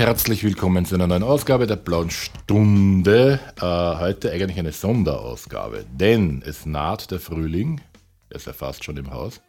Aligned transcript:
Herzlich 0.00 0.42
willkommen 0.42 0.86
zu 0.86 0.94
einer 0.94 1.06
neuen 1.06 1.22
Ausgabe 1.22 1.66
der 1.66 1.76
Blauen 1.76 2.08
Stunde. 2.08 3.38
Äh, 3.60 4.00
heute 4.00 4.32
eigentlich 4.32 4.58
eine 4.58 4.72
Sonderausgabe, 4.72 5.84
denn 5.92 6.42
es 6.42 6.64
naht 6.64 7.10
der 7.10 7.20
Frühling, 7.20 7.82
er 8.30 8.36
ist 8.36 8.46
ja 8.46 8.54
fast 8.54 8.82
schon 8.82 8.96
im 8.96 9.10
Haus, 9.10 9.42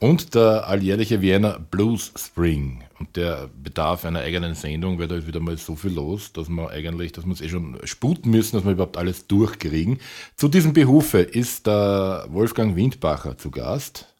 und 0.00 0.34
der 0.34 0.66
alljährliche 0.66 1.20
Vienna 1.20 1.58
Blues 1.70 2.12
Spring. 2.16 2.82
Und 2.98 3.14
der 3.14 3.50
bedarf 3.62 4.04
einer 4.04 4.18
eigenen 4.18 4.56
Sendung, 4.56 4.98
weil 4.98 5.06
da 5.06 5.14
ist 5.14 5.28
wieder 5.28 5.38
mal 5.38 5.56
so 5.56 5.76
viel 5.76 5.92
los, 5.92 6.32
dass 6.32 6.48
man 6.48 6.66
eigentlich, 6.66 7.12
dass 7.12 7.24
wir 7.24 7.32
es 7.32 7.40
eh 7.40 7.48
schon 7.48 7.78
sputen 7.84 8.32
müssen, 8.32 8.56
dass 8.56 8.64
wir 8.64 8.72
überhaupt 8.72 8.96
alles 8.96 9.28
durchkriegen. 9.28 10.00
Zu 10.34 10.48
diesem 10.48 10.72
Behufe 10.72 11.20
ist 11.20 11.68
der 11.68 12.26
Wolfgang 12.30 12.74
Windbacher 12.74 13.38
zu 13.38 13.52
Gast. 13.52 14.12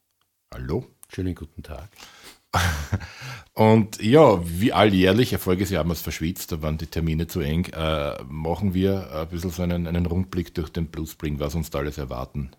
Hallo. 0.54 0.86
Schönen 1.12 1.34
guten 1.34 1.64
Tag. 1.64 1.88
Und 3.54 4.00
ja, 4.00 4.40
wie 4.44 4.72
alljährlich, 4.72 5.32
Erfolgesjahr 5.32 5.80
haben 5.80 5.88
wir 5.88 5.94
es 5.94 6.00
verschwitzt, 6.00 6.52
da 6.52 6.62
waren 6.62 6.78
die 6.78 6.86
Termine 6.86 7.26
zu 7.26 7.40
eng, 7.40 7.64
äh, 7.72 8.22
machen 8.28 8.72
wir 8.72 9.12
ein 9.12 9.28
bisschen 9.28 9.50
so 9.50 9.62
einen, 9.62 9.88
einen 9.88 10.06
Rundblick 10.06 10.54
durch 10.54 10.70
den 10.70 10.86
Blue 10.86 11.08
Spring, 11.08 11.40
was 11.40 11.56
uns 11.56 11.68
da 11.70 11.80
alles 11.80 11.98
erwarten 11.98 12.52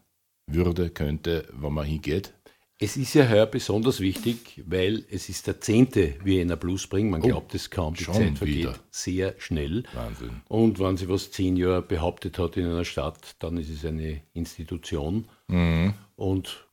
würde, 0.45 0.89
könnte, 0.89 1.47
wo 1.53 1.69
man 1.69 1.85
hingeht. 1.85 2.33
Es 2.81 2.95
ist 2.95 3.13
ja 3.13 3.29
heuer 3.29 3.45
besonders 3.45 3.99
wichtig, 3.99 4.63
weil 4.65 5.05
es 5.09 5.27
ist 5.27 5.47
der 5.47 5.59
zehnte 5.59 6.15
Wiener 6.23 6.55
Blues 6.55 6.83
Spring. 6.83 7.09
Man 7.09 7.21
oh, 7.21 7.27
glaubt 7.27 7.53
es 7.53 7.69
kaum, 7.69 7.93
die 7.93 8.05
Zeit 8.05 8.37
vergeht 8.37 8.57
wieder. 8.57 8.75
sehr 8.89 9.35
schnell. 9.37 9.83
Wahnsinn. 9.93 10.41
Und 10.47 10.79
wenn 10.79 10.95
sie 10.95 11.09
was 11.09 11.29
zehn 11.31 11.57
Jahre 11.57 11.81
behauptet 11.81 12.39
hat 12.39 12.55
in 12.55 12.65
einer 12.65 12.85
Stadt, 12.85 13.35
dann 13.39 13.57
ist 13.57 13.69
es 13.69 13.83
eine 13.83 14.21
Institution. 14.33 15.27
Mhm. 15.47 15.93
Und 16.15 16.69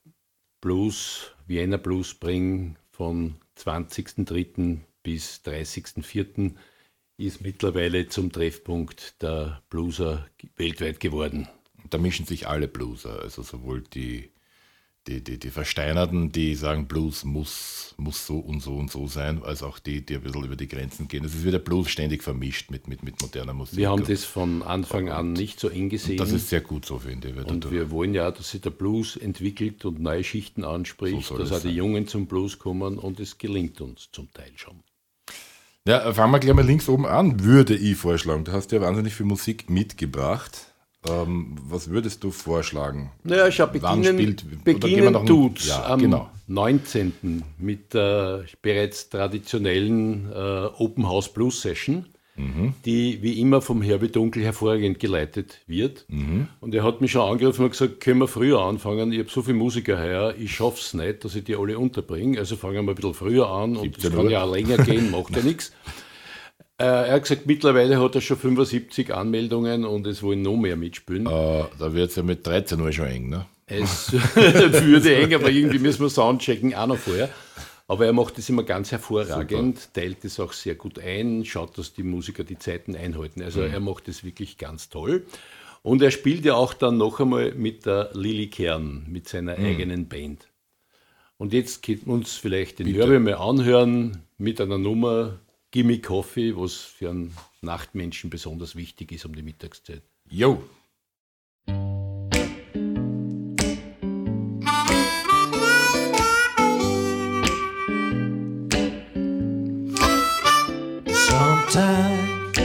Blues, 0.61 1.33
Wiener 1.49 1.79
Blues 1.79 2.09
Spring 2.09 2.77
von 2.97 3.37
20.03. 3.59 4.79
bis 5.03 5.43
30.04. 5.45 6.55
ist 7.19 7.43
mittlerweile 7.43 8.09
zum 8.09 8.33
Treffpunkt 8.33 9.23
der 9.23 9.63
Blueser 9.69 10.27
weltweit 10.57 10.99
geworden. 10.99 11.47
Da 11.91 11.99
mischen 11.99 12.27
sich 12.27 12.49
alle 12.49 12.69
Blueser, 12.69 13.21
also 13.21 13.43
sowohl 13.43 13.83
die 13.83 14.31
die, 15.07 15.23
die, 15.23 15.39
die 15.39 15.51
Versteinerten, 15.51 16.33
die 16.33 16.55
sagen, 16.55 16.87
Blues 16.87 17.25
muss, 17.25 17.95
muss 17.97 18.27
so 18.27 18.39
und 18.39 18.61
so 18.61 18.77
und 18.77 18.91
so 18.91 19.07
sein, 19.07 19.43
als 19.43 19.63
auch 19.63 19.79
die, 19.79 20.05
die 20.05 20.17
ein 20.17 20.23
bisschen 20.23 20.45
über 20.45 20.57
die 20.57 20.67
Grenzen 20.67 21.09
gehen. 21.09 21.25
Es 21.25 21.35
ist 21.35 21.45
wieder 21.45 21.59
Blues 21.59 21.89
ständig 21.89 22.23
vermischt 22.23 22.71
mit, 22.71 22.89
mit, 22.89 23.03
mit 23.03 23.21
moderner 23.21 23.55
Musik. 23.55 23.79
Wir 23.79 23.91
haben 23.91 24.05
das 24.05 24.25
von 24.25 24.63
Anfang 24.63 25.09
an 25.09 25.33
nicht 25.33 25.61
so 25.61 25.69
eng 25.69 25.89
gesehen. 25.89 26.17
das 26.17 26.33
ist 26.33 26.49
sehr 26.49 26.61
gut 26.61 26.85
so, 26.85 26.99
finde 26.99 27.29
ich. 27.29 27.47
Und 27.47 27.71
wir 27.71 27.91
wollen 27.91 28.15
ja, 28.15 28.31
dass 28.31 28.51
sich 28.51 28.61
der 28.61 28.71
Blues 28.71 29.17
entwickelt 29.17 29.85
und 29.85 30.01
neue 30.01 30.25
Schichten 30.25 30.65
anspricht, 30.65 31.27
so 31.27 31.39
dass 31.39 31.53
auch 31.53 31.61
die 31.61 31.71
Jungen 31.71 32.09
zum 32.09 32.27
Blues 32.27 32.59
kommen 32.59 32.99
und 32.99 33.21
es 33.21 33.39
gelingt 33.39 33.81
uns 33.81 34.11
zum 34.11 34.33
Teil 34.33 34.53
schon. 34.57 34.83
Ja, 35.87 36.13
fangen 36.13 36.33
wir 36.33 36.41
gleich 36.41 36.55
mal 36.55 36.67
links 36.67 36.89
oben 36.89 37.07
an, 37.07 37.45
würde 37.45 37.77
ich 37.77 37.97
vorschlagen. 37.97 38.45
Du 38.45 38.51
hast 38.51 38.73
ja 38.73 38.81
wahnsinnig 38.81 39.15
viel 39.15 39.27
Musik 39.27 39.71
mitgebracht. 39.71 40.75
Ähm, 41.11 41.57
was 41.69 41.91
würdest 41.91 42.23
du 42.25 42.31
vorschlagen? 42.31 43.11
Naja, 43.25 43.49
ich 43.49 43.61
habe 43.61 43.79
beginnen, 43.79 44.19
spielt, 44.19 44.65
beginnen 44.65 45.27
tut's 45.27 45.69
ja, 45.69 45.87
am 45.87 46.01
genau. 46.01 46.31
19. 46.49 47.43
mit 47.59 47.95
der 47.95 48.45
bereits 48.63 49.09
traditionellen 49.09 50.31
äh, 50.33 50.67
Open 50.79 51.09
House 51.09 51.33
Blues 51.33 51.61
Session, 51.61 52.07
mhm. 52.37 52.75
die 52.85 53.21
wie 53.23 53.41
immer 53.41 53.61
vom 53.61 53.83
Herbie 53.83 54.09
Dunkel 54.09 54.45
hervorragend 54.45 55.01
geleitet 55.01 55.61
wird. 55.67 56.05
Mhm. 56.09 56.49
Und 56.61 56.75
er 56.75 56.85
hat 56.85 57.01
mich 57.01 57.13
schon 57.13 57.29
angerufen 57.29 57.65
und 57.65 57.71
gesagt, 57.71 58.01
können 58.01 58.21
wir 58.21 58.29
früher 58.29 58.61
anfangen? 58.61 59.13
Ich 59.13 59.19
habe 59.19 59.31
so 59.31 59.43
viele 59.43 59.57
Musiker 59.57 59.99
heuer, 59.99 60.35
ich 60.39 60.55
schaffe 60.55 60.79
es 60.81 60.95
nicht, 60.95 61.25
dass 61.25 61.35
ich 61.35 61.45
die 61.45 61.57
alle 61.57 61.79
unterbringe. 61.79 62.39
Also 62.39 62.57
fangen 62.57 62.85
wir 62.85 62.93
ein 62.93 62.95
bisschen 62.95 63.15
früher 63.15 63.49
an 63.49 63.77
und 63.77 63.99
es 63.99 64.13
kann 64.13 64.31
ja 64.31 64.45
auch 64.45 64.53
länger 64.53 64.79
gehen, 64.79 65.11
macht 65.11 65.35
ja 65.35 65.43
nichts. 65.45 65.73
Äh, 66.79 66.85
er 66.85 67.13
hat 67.15 67.23
gesagt, 67.23 67.47
mittlerweile 67.47 68.01
hat 68.01 68.15
er 68.15 68.21
schon 68.21 68.37
75 68.37 69.15
Anmeldungen 69.15 69.85
und 69.85 70.07
es 70.07 70.23
wollen 70.23 70.43
noch 70.43 70.57
mehr 70.57 70.77
mitspielen. 70.77 71.27
Äh, 71.27 71.65
da 71.79 71.95
wird 71.95 72.11
es 72.11 72.17
ja 72.17 72.23
mit 72.23 72.47
13 72.47 72.81
Uhr 72.81 72.93
schon 72.93 73.07
eng, 73.07 73.29
ne? 73.31 73.47
Es 73.67 74.13
würde 74.35 75.17
eng, 75.17 75.35
aber 75.35 75.51
irgendwie 75.51 75.79
müssen 75.79 76.03
wir 76.03 76.11
Soundchecken 76.11 76.75
auch 76.75 76.87
noch 76.87 76.99
vorher. 76.99 77.31
Aber 77.89 78.05
er 78.05 78.13
macht 78.13 78.37
das 78.37 78.49
immer 78.49 78.65
ganz 78.65 78.91
hervorragend, 78.93 79.79
Super. 79.79 79.93
teilt 79.93 80.25
das 80.25 80.41
auch 80.41 80.53
sehr 80.53 80.75
gut 80.75 80.99
ein, 80.99 81.45
schaut, 81.45 81.79
dass 81.79 81.95
die 81.95 82.03
Musiker 82.03 82.45
die 82.45 82.59
Zeiten 82.59 82.97
einhalten. 82.97 83.43
Also 83.43 83.61
mhm. 83.61 83.73
er 83.73 83.81
macht 83.81 84.09
das 84.09 84.25
wirklich 84.25 84.59
ganz 84.59 84.89
toll. 84.89 85.25
Und 85.83 86.03
er 86.03 86.11
spielt 86.11 86.45
ja 86.45 86.55
auch 86.55 86.75
dann 86.75 86.97
noch 86.97 87.21
einmal 87.21 87.53
mit 87.53 87.87
der 87.87 88.11
Lilly 88.13 88.49
Kern, 88.49 89.07
mit 89.09 89.29
seiner 89.29 89.57
mhm. 89.57 89.67
eigenen 89.67 90.09
Band. 90.09 90.49
Und 91.39 91.53
jetzt 91.53 91.83
können 91.83 92.03
wir 92.07 92.15
uns 92.15 92.33
vielleicht 92.33 92.81
den 92.81 92.93
Hörbe 92.93 93.21
mal 93.21 93.35
anhören 93.35 94.23
mit 94.37 94.61
einer 94.61 94.79
Nummer, 94.79 95.39
Gimme 95.77 95.99
Coffee, 95.99 96.57
was 96.57 96.73
für 96.77 97.11
einen 97.11 97.37
Nachtmenschen 97.61 98.31
besonders 98.31 98.77
wichtig 98.77 99.13
ist 99.13 99.27
um 99.27 99.37
die 99.37 99.43
Mittagszeit. 99.43 100.03
Jo. 100.27 100.63
Sometimes 111.29 112.59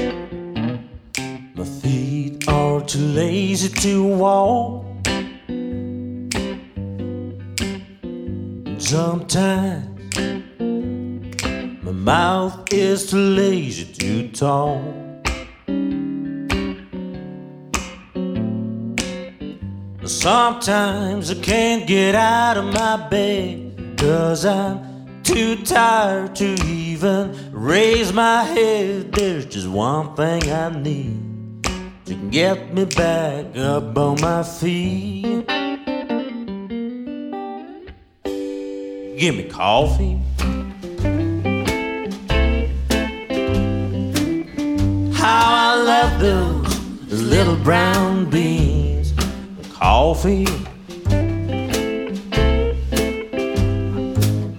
my 1.53 1.66
feet 1.81 2.47
are 2.47 2.81
too 2.85 3.00
lazy 3.13 3.67
to 3.67 4.05
walk. 4.05 4.85
Sometimes 8.79 9.91
mouth 11.94 12.72
is 12.74 13.09
too 13.09 13.18
lazy 13.18 13.85
to 13.94 14.28
talk. 14.29 14.81
Sometimes 20.03 21.31
I 21.31 21.35
can't 21.41 21.88
get 21.88 22.16
out 22.16 22.57
of 22.57 22.66
my 22.66 23.07
bed, 23.09 23.96
cause 23.97 24.46
I'm 24.46 25.24
too 25.24 25.56
tired 25.63 26.35
to 26.35 26.53
even 26.66 27.35
raise 27.51 28.12
my 28.13 28.44
head. 28.44 29.12
There's 29.12 29.46
just 29.46 29.68
one 29.68 30.16
thing 30.16 30.44
I 30.51 30.69
need 30.69 31.63
to 32.06 32.16
get 32.30 32.74
me 32.74 32.85
back 32.85 33.56
up 33.57 33.97
on 33.97 34.19
my 34.22 34.44
feet. 34.44 35.47
Give 39.18 39.35
me 39.35 39.44
coffee 39.50 40.19
those 46.21 46.77
little 47.12 47.56
brown 47.56 48.29
beans, 48.29 49.12
coffee, 49.73 50.45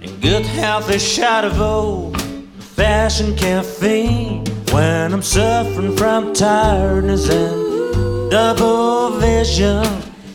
and 0.01 0.21
good 0.21 0.45
healthy 0.45 0.99
shot 0.99 1.45
of 1.45 1.61
old 1.61 2.21
fashioned 2.59 3.37
caffeine. 3.37 4.43
When 4.73 5.13
I'm 5.13 5.21
suffering 5.21 5.95
from 5.95 6.33
tiredness 6.33 7.29
and 7.29 8.29
double 8.29 9.11
vision, 9.11 9.85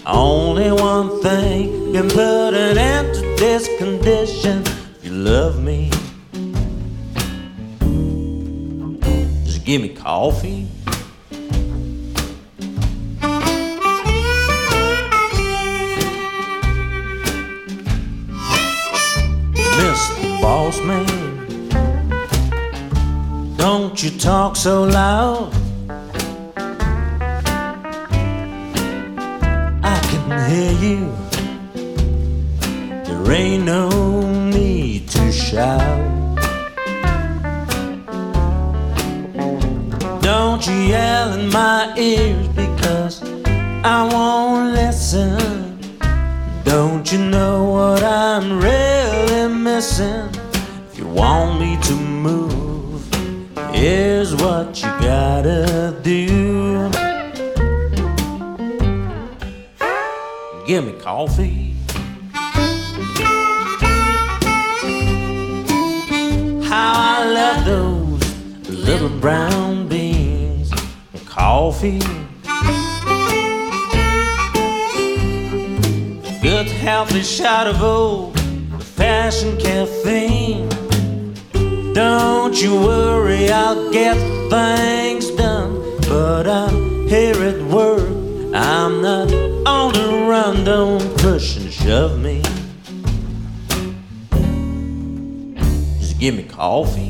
only 0.07 0.73
one 0.73 1.21
thing 1.21 1.93
can 1.93 2.09
put 2.09 2.55
an 2.55 2.79
end 2.79 3.15
to 3.17 3.21
this 3.37 3.69
condition. 3.77 4.63
If 4.63 5.05
you 5.05 5.11
love 5.11 5.63
me, 5.63 5.91
just 9.45 9.67
give 9.67 9.83
me 9.83 9.91
coffee. 9.91 10.68
So 24.59 24.83
loud. 24.83 25.58
Little 68.89 69.21
brown 69.21 69.87
beans, 69.87 70.73
and 71.13 71.27
coffee. 71.27 71.99
Good 76.41 76.69
healthy 76.69 77.21
shot 77.21 77.67
of 77.67 77.83
old 77.83 78.41
fashion 78.83 79.59
caffeine. 79.59 80.71
Don't 81.93 82.63
you 82.63 82.81
worry, 82.81 83.51
I'll 83.51 83.93
get 83.93 84.17
things 84.49 85.33
done. 85.33 86.01
But 86.09 86.47
I'm 86.49 87.07
here 87.09 87.43
at 87.43 87.61
work, 87.65 88.09
I'm 88.55 89.03
not 89.03 89.31
on 89.67 89.93
the 89.93 90.27
run. 90.31 90.65
Don't 90.65 91.19
push 91.19 91.59
and 91.59 91.71
shove 91.71 92.19
me. 92.19 92.41
Just 96.01 96.19
give 96.19 96.35
me 96.35 96.45
coffee. 96.45 97.08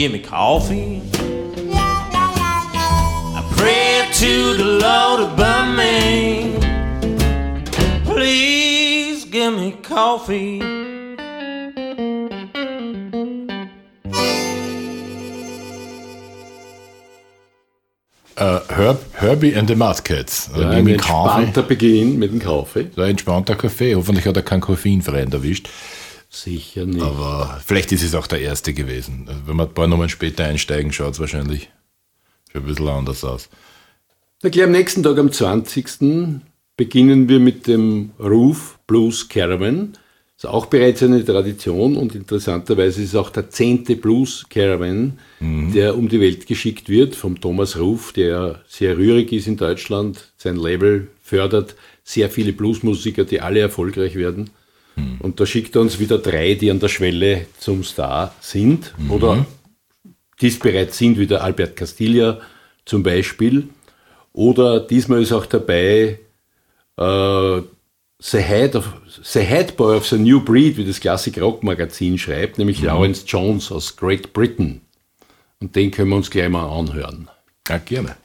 Give 0.00 0.12
me 0.12 0.18
coffee. 0.18 1.02
I 1.74 3.42
pray 3.54 4.08
to 4.14 4.54
the 4.56 4.64
Lord 4.64 5.20
above 5.30 5.76
me. 5.76 6.56
Please 8.06 9.26
give 9.26 9.52
me 9.52 9.72
coffee. 9.82 10.60
Äh, 18.36 18.60
Herb, 18.68 19.00
Herbie 19.18 19.54
and 19.54 19.68
the 19.68 19.74
Muscats. 19.74 20.50
Ja, 20.56 20.62
Äh, 20.72 20.76
ein 20.76 20.84
mit 20.84 21.02
Kaffee. 21.02 21.40
entspannter 21.40 21.62
Beginn 21.62 22.18
mit 22.18 22.32
dem 22.32 22.38
Kaffee. 22.38 22.86
So 22.94 23.02
ein 23.02 23.10
entspannter 23.10 23.54
Kaffee. 23.54 23.94
Hoffentlich 23.94 24.26
hat 24.26 24.36
er 24.36 24.42
keinen 24.42 24.60
Koffeinfreien 24.62 25.30
erwischt. 25.32 25.68
Sicher 26.32 26.86
nicht. 26.86 27.02
Aber 27.02 27.60
vielleicht 27.64 27.90
ist 27.90 28.04
es 28.04 28.14
auch 28.14 28.28
der 28.28 28.40
erste 28.40 28.72
gewesen. 28.72 29.24
Also 29.26 29.40
wenn 29.46 29.56
wir 29.56 29.64
ein 29.64 29.74
paar 29.74 29.88
Nummern 29.88 30.08
später 30.08 30.44
einsteigen, 30.44 30.92
schaut 30.92 31.14
es 31.14 31.20
wahrscheinlich 31.20 31.70
schon 32.52 32.62
ein 32.62 32.66
bisschen 32.68 32.88
anders 32.88 33.24
aus. 33.24 33.48
Na 34.42 34.48
gleich 34.48 34.64
am 34.64 34.70
nächsten 34.70 35.02
Tag, 35.02 35.18
am 35.18 35.32
20. 35.32 36.40
beginnen 36.76 37.28
wir 37.28 37.40
mit 37.40 37.66
dem 37.66 38.12
Roof 38.20 38.78
Blues 38.86 39.28
Caravan. 39.28 39.98
Ist 40.36 40.46
auch 40.46 40.66
bereits 40.66 41.02
eine 41.02 41.22
Tradition 41.22 41.96
und 41.96 42.14
interessanterweise 42.14 43.02
ist 43.02 43.10
es 43.10 43.14
auch 43.16 43.28
der 43.28 43.50
zehnte 43.50 43.96
Blues 43.96 44.46
Caravan, 44.48 45.18
der 45.40 45.98
um 45.98 46.08
die 46.08 46.20
Welt 46.20 46.46
geschickt 46.46 46.88
wird 46.88 47.14
vom 47.14 47.38
Thomas 47.38 47.78
Ruf, 47.78 48.14
der 48.14 48.62
sehr 48.66 48.96
rührig 48.96 49.32
ist 49.32 49.46
in 49.48 49.58
Deutschland, 49.58 50.32
sein 50.38 50.56
Label 50.56 51.08
fördert 51.20 51.76
sehr 52.04 52.30
viele 52.30 52.54
Bluesmusiker, 52.54 53.24
die 53.24 53.42
alle 53.42 53.60
erfolgreich 53.60 54.14
werden. 54.14 54.48
Und 55.20 55.40
da 55.40 55.46
schickt 55.46 55.74
er 55.76 55.82
uns 55.82 55.98
wieder 55.98 56.18
drei, 56.18 56.54
die 56.54 56.70
an 56.70 56.80
der 56.80 56.88
Schwelle 56.88 57.46
zum 57.58 57.84
Star 57.84 58.34
sind 58.40 58.94
oder 59.08 59.46
dies 60.40 60.58
bereits 60.58 60.98
sind, 60.98 61.18
wie 61.18 61.26
der 61.26 61.42
Albert 61.42 61.76
Castilla 61.76 62.40
zum 62.84 63.02
Beispiel. 63.02 63.68
Oder 64.32 64.80
diesmal 64.80 65.22
ist 65.22 65.32
auch 65.32 65.46
dabei 65.46 66.18
äh, 66.96 67.60
The, 68.22 68.38
Head 68.38 68.76
of, 68.76 68.92
the 69.22 69.40
Head 69.40 69.76
Boy 69.76 69.96
of 69.96 70.06
the 70.06 70.18
New 70.18 70.40
Breed, 70.40 70.76
wie 70.76 70.84
das 70.84 71.00
Classic 71.00 71.40
Rock 71.40 71.62
Magazin 71.62 72.18
schreibt, 72.18 72.58
nämlich 72.58 72.82
Lawrence 72.82 73.24
Jones 73.26 73.72
aus 73.72 73.96
Great 73.96 74.32
Britain. 74.32 74.82
Und 75.60 75.74
den 75.76 75.90
können 75.90 76.10
wir 76.10 76.16
uns 76.16 76.30
gleich 76.30 76.48
mal 76.48 76.66
anhören. 76.66 77.28
Ja, 77.68 77.78
gerne. 77.78 78.16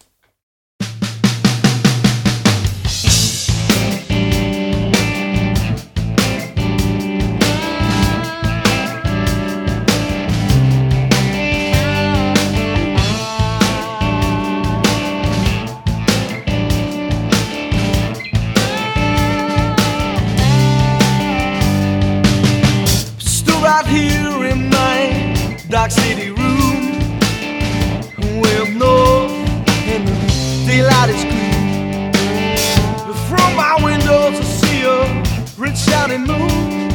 vibrant, 35.66 35.78
shouting 35.78 36.24
moon. 36.26 36.90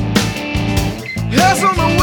Hairs 1.30 1.62
on 1.64 1.76
the 1.76 1.99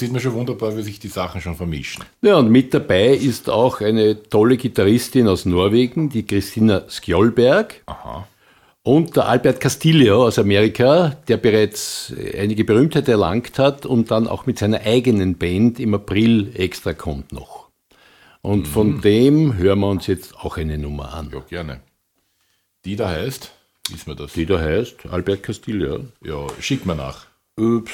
sieht 0.00 0.12
man 0.12 0.20
schon 0.20 0.34
wunderbar, 0.34 0.76
wie 0.76 0.82
sich 0.82 0.98
die 0.98 1.08
Sachen 1.08 1.40
schon 1.40 1.54
vermischen. 1.54 2.04
Ja, 2.22 2.36
und 2.36 2.50
mit 2.50 2.74
dabei 2.74 3.14
ist 3.14 3.48
auch 3.48 3.80
eine 3.80 4.22
tolle 4.24 4.56
Gitarristin 4.56 5.28
aus 5.28 5.44
Norwegen, 5.44 6.10
die 6.10 6.24
Christina 6.24 6.82
Skjolberg. 6.88 7.84
Und 8.82 9.14
der 9.14 9.28
Albert 9.28 9.60
Castillo 9.60 10.26
aus 10.26 10.38
Amerika, 10.38 11.16
der 11.28 11.36
bereits 11.36 12.12
einige 12.36 12.64
Berühmtheit 12.64 13.08
erlangt 13.08 13.58
hat 13.58 13.84
und 13.84 14.10
dann 14.10 14.26
auch 14.26 14.46
mit 14.46 14.58
seiner 14.58 14.80
eigenen 14.80 15.36
Band 15.36 15.78
im 15.78 15.94
April 15.94 16.52
extra 16.54 16.94
kommt 16.94 17.30
noch. 17.32 17.68
Und 18.42 18.66
von 18.66 19.02
dem 19.02 19.58
hören 19.58 19.80
wir 19.80 19.88
uns 19.88 20.06
jetzt 20.06 20.34
auch 20.36 20.56
eine 20.56 20.78
Nummer 20.78 21.12
an. 21.12 21.30
Ja, 21.32 21.40
gerne. 21.40 21.80
Die 22.86 22.96
da 22.96 23.10
heißt, 23.10 23.52
wissen 23.90 24.06
wir 24.06 24.14
das? 24.14 24.32
Die 24.32 24.46
da 24.46 24.58
heißt 24.58 25.06
Albert 25.10 25.42
Castillo. 25.42 26.06
Ja, 26.24 26.46
schick 26.58 26.86
mal 26.86 26.96
nach. 26.96 27.26
Ups, 27.58 27.92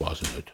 weiß 0.00 0.22
ich 0.22 0.36
nicht. 0.36 0.52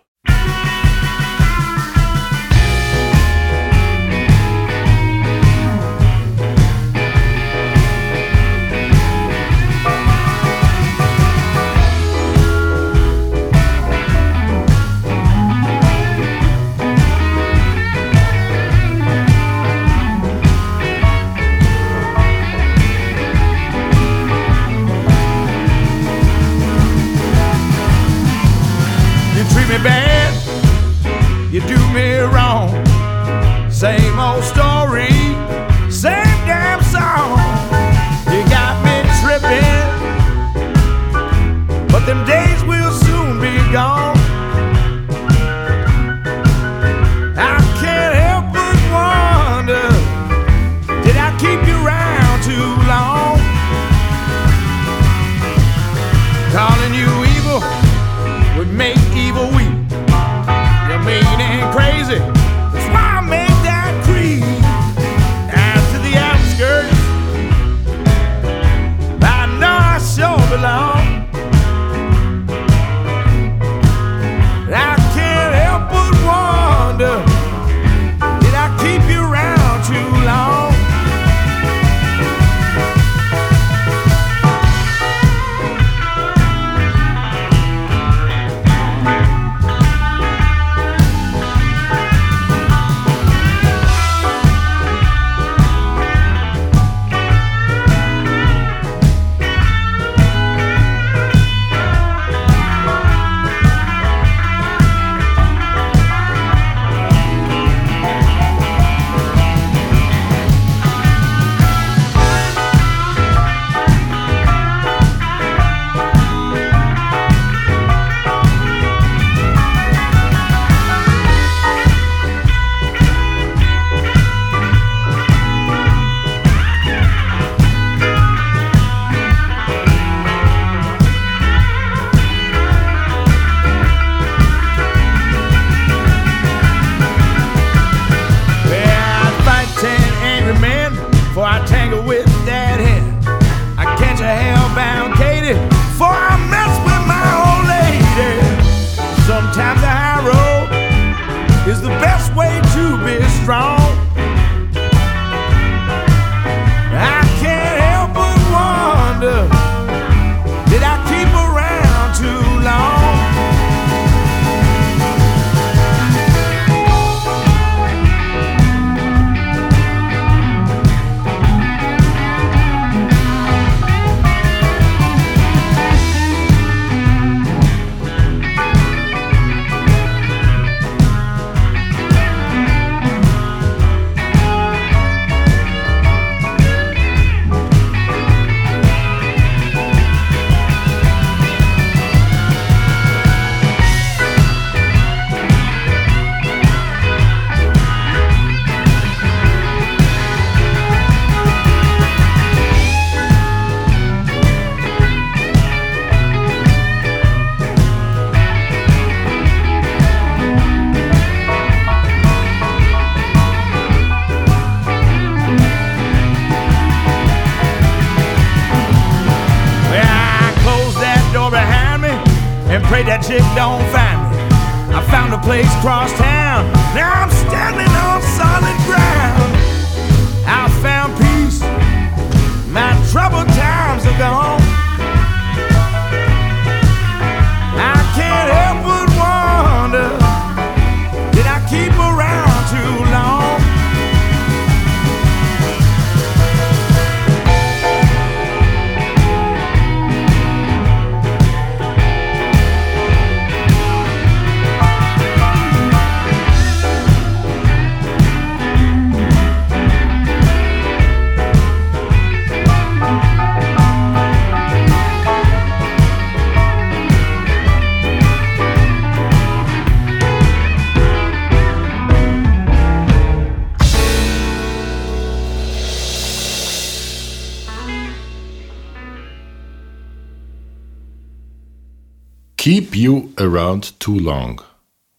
Around 283.40 284.00
Too 284.00 284.18
Long 284.18 284.60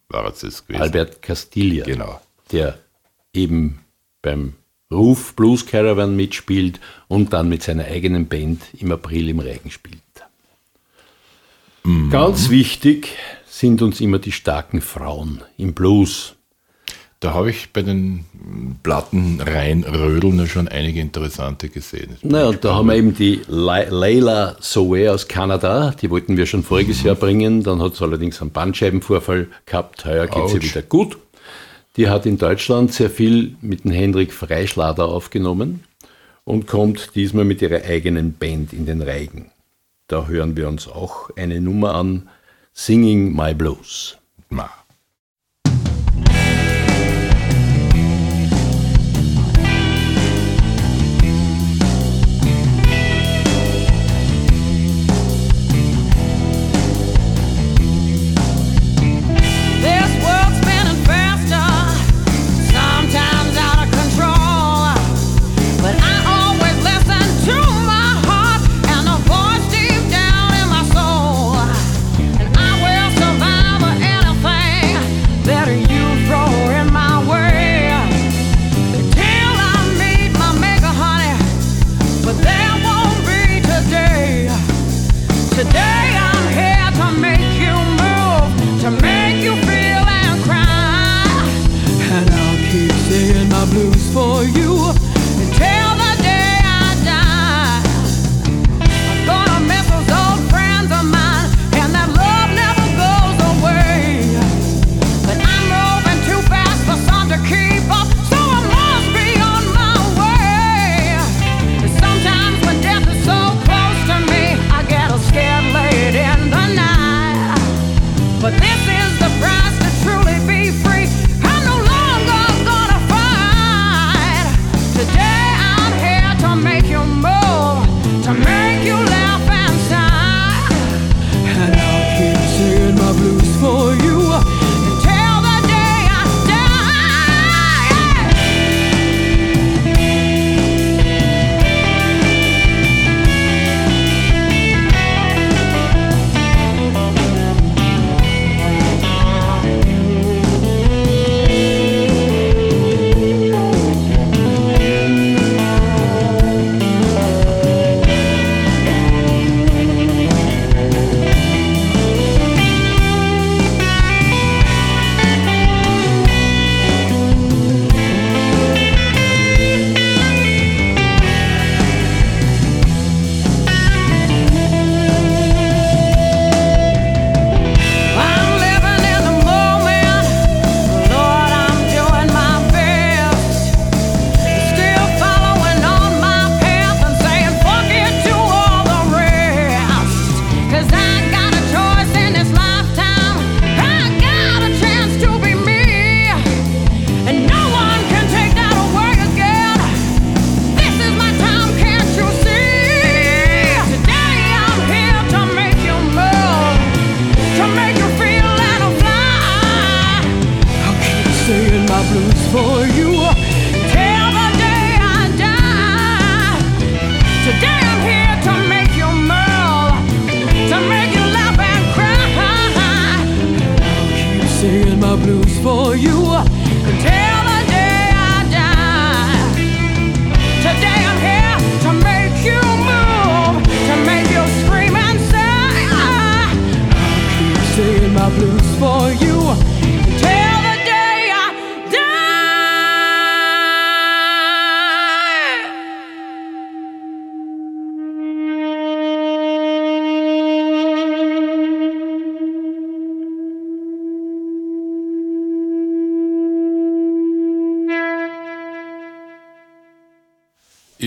war 0.09 0.25
es 0.25 0.39
das 0.39 0.65
gewesen. 0.65 0.81
Albert 0.81 1.21
Castilla. 1.21 1.85
Genau. 1.85 2.21
Der 2.51 2.77
eben 3.33 3.79
beim 4.21 4.53
Ruf 4.91 5.35
Blues 5.35 5.65
Caravan 5.65 6.15
mitspielt 6.15 6.79
und 7.07 7.31
dann 7.33 7.47
mit 7.47 7.61
seiner 7.63 7.85
eigenen 7.85 8.27
Band 8.27 8.61
im 8.77 8.91
April 8.91 9.29
im 9.29 9.39
Reigen 9.39 9.69
spielt. 9.69 10.01
Mhm. 11.83 12.09
Ganz 12.09 12.49
wichtig 12.49 13.15
sind 13.47 13.81
uns 13.81 14.01
immer 14.01 14.19
die 14.19 14.31
starken 14.31 14.81
Frauen 14.81 15.41
im 15.57 15.73
Blues. 15.73 16.35
Da 17.21 17.33
habe 17.33 17.49
ich 17.49 17.73
bei 17.73 17.81
den 17.81 18.23
Platten 18.81 19.41
rein 19.41 19.83
Rödeln 19.83 20.47
schon 20.47 20.69
einige 20.69 21.01
interessante 21.01 21.67
gesehen. 21.67 22.15
Naja, 22.21 22.47
und 22.47 22.63
da 22.63 22.75
haben 22.75 22.87
wir 22.87 22.95
eben 22.95 23.13
die 23.13 23.41
Le 23.47 23.87
Leila 23.89 24.55
Sowe 24.61 25.11
aus 25.11 25.27
Kanada, 25.27 25.91
die 26.01 26.09
wollten 26.09 26.37
wir 26.37 26.45
schon 26.45 26.63
voriges. 26.63 27.03
Jahr 27.03 27.15
bringen, 27.15 27.61
dann 27.61 27.81
hat 27.81 27.93
es 27.93 28.01
allerdings 28.01 28.41
einen 28.41 28.51
Bandscheibenvorfall 28.51 29.47
gehabt, 29.65 30.05
heuer 30.05 30.27
geht 30.27 30.45
es 30.45 30.53
ihr 30.53 30.63
wieder 30.63 30.81
gut. 30.81 31.17
Die 31.97 32.07
hat 32.07 32.25
in 32.25 32.37
Deutschland 32.37 32.93
sehr 32.93 33.09
viel 33.09 33.57
mit 33.59 33.83
dem 33.83 33.91
Hendrik 33.91 34.31
Freischlader 34.31 35.05
aufgenommen 35.05 35.83
und 36.45 36.67
kommt 36.67 37.15
diesmal 37.15 37.43
mit 37.43 37.61
ihrer 37.61 37.83
eigenen 37.83 38.31
Band 38.31 38.71
in 38.71 38.85
den 38.85 39.01
Reigen. 39.01 39.51
Da 40.07 40.27
hören 40.27 40.55
wir 40.55 40.69
uns 40.69 40.87
auch 40.87 41.29
eine 41.35 41.59
Nummer 41.59 41.95
an, 41.95 42.29
Singing 42.71 43.35
My 43.35 43.53
Blues. 43.53 44.17
Ma. 44.47 44.69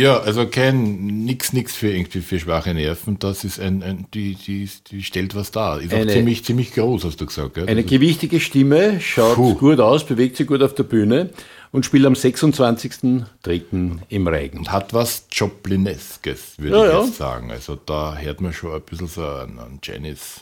Ja, 0.03 0.19
also 0.21 0.47
kein 0.47 1.07
nix, 1.25 1.53
nix 1.53 1.75
für 1.77 1.91
irgendwie 1.93 2.21
für 2.21 2.39
schwache 2.41 2.75
Nerven. 2.75 3.19
Das 3.19 3.45
ist 3.45 3.61
ein, 3.61 3.83
ein 3.83 4.07
die, 4.13 4.35
die, 4.35 4.69
die 4.91 5.03
stellt 5.03 5.35
was 5.35 5.51
dar. 5.51 5.81
Ist 5.81 5.95
auch 5.95 5.99
Eine- 5.99 6.13
ziemlich, 6.13 6.45
ziemlich 6.45 6.73
groß, 6.75 7.05
hast 7.05 7.21
du 7.21 7.27
gesagt. 7.27 7.55
Gell? 7.55 7.69
Eine 7.69 7.85
gewichtige 7.85 8.41
Stimme, 8.41 9.01
schaut 9.01 9.37
Puh. 9.37 9.55
gut 9.55 9.81
aus, 9.81 10.05
bewegt 10.05 10.37
sich 10.37 10.47
gut 10.47 10.63
auf 10.63 10.75
der 10.75 10.83
Bühne 10.85 11.31
und 11.71 11.87
spielt 11.87 12.05
am 12.07 12.15
26.03. 12.15 13.99
im 14.09 14.27
Reigen. 14.29 14.59
und 14.59 14.73
hat 14.73 14.93
was 14.93 15.27
Joplineskes, 15.31 16.55
würde 16.59 16.77
Ja, 16.77 16.87
ich 16.87 16.93
ja. 16.93 17.05
jetzt 17.05 17.17
sagen. 17.17 17.51
Also 17.51 17.77
da 17.77 18.17
hört 18.17 18.41
man 18.41 18.53
schon 18.53 18.75
ein 18.75 18.83
bisschen 18.83 19.07
so 19.09 19.25
an, 19.25 19.59
an 19.59 19.79
Janis 19.83 20.41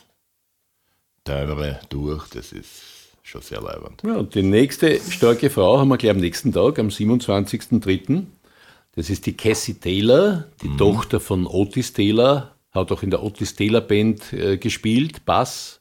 Timbre 1.24 1.80
durch. 1.88 2.28
Das 2.30 2.52
ist 2.52 2.70
schon 3.22 3.42
sehr 3.42 3.60
leibend. 3.60 4.02
Ja, 4.04 4.16
und 4.16 4.34
die 4.34 4.42
nächste 4.42 4.98
starke 5.10 5.50
Frau 5.50 5.78
haben 5.78 5.88
wir 5.88 5.98
gleich 5.98 6.12
am 6.12 6.18
nächsten 6.18 6.52
Tag, 6.52 6.78
am 6.78 6.88
27.03. 6.88 8.24
Das 8.92 9.08
ist 9.08 9.26
die 9.26 9.36
Cassie 9.36 9.74
Taylor, 9.74 10.46
die 10.62 10.76
Tochter 10.76 11.20
von 11.20 11.46
Otis 11.46 11.92
Taylor, 11.92 12.54
hat 12.72 12.92
auch 12.92 13.02
in 13.02 13.10
der 13.10 13.22
Otis 13.22 13.54
Taylor 13.54 13.80
Band 13.80 14.32
äh, 14.32 14.56
gespielt, 14.56 15.24
Bass 15.24 15.80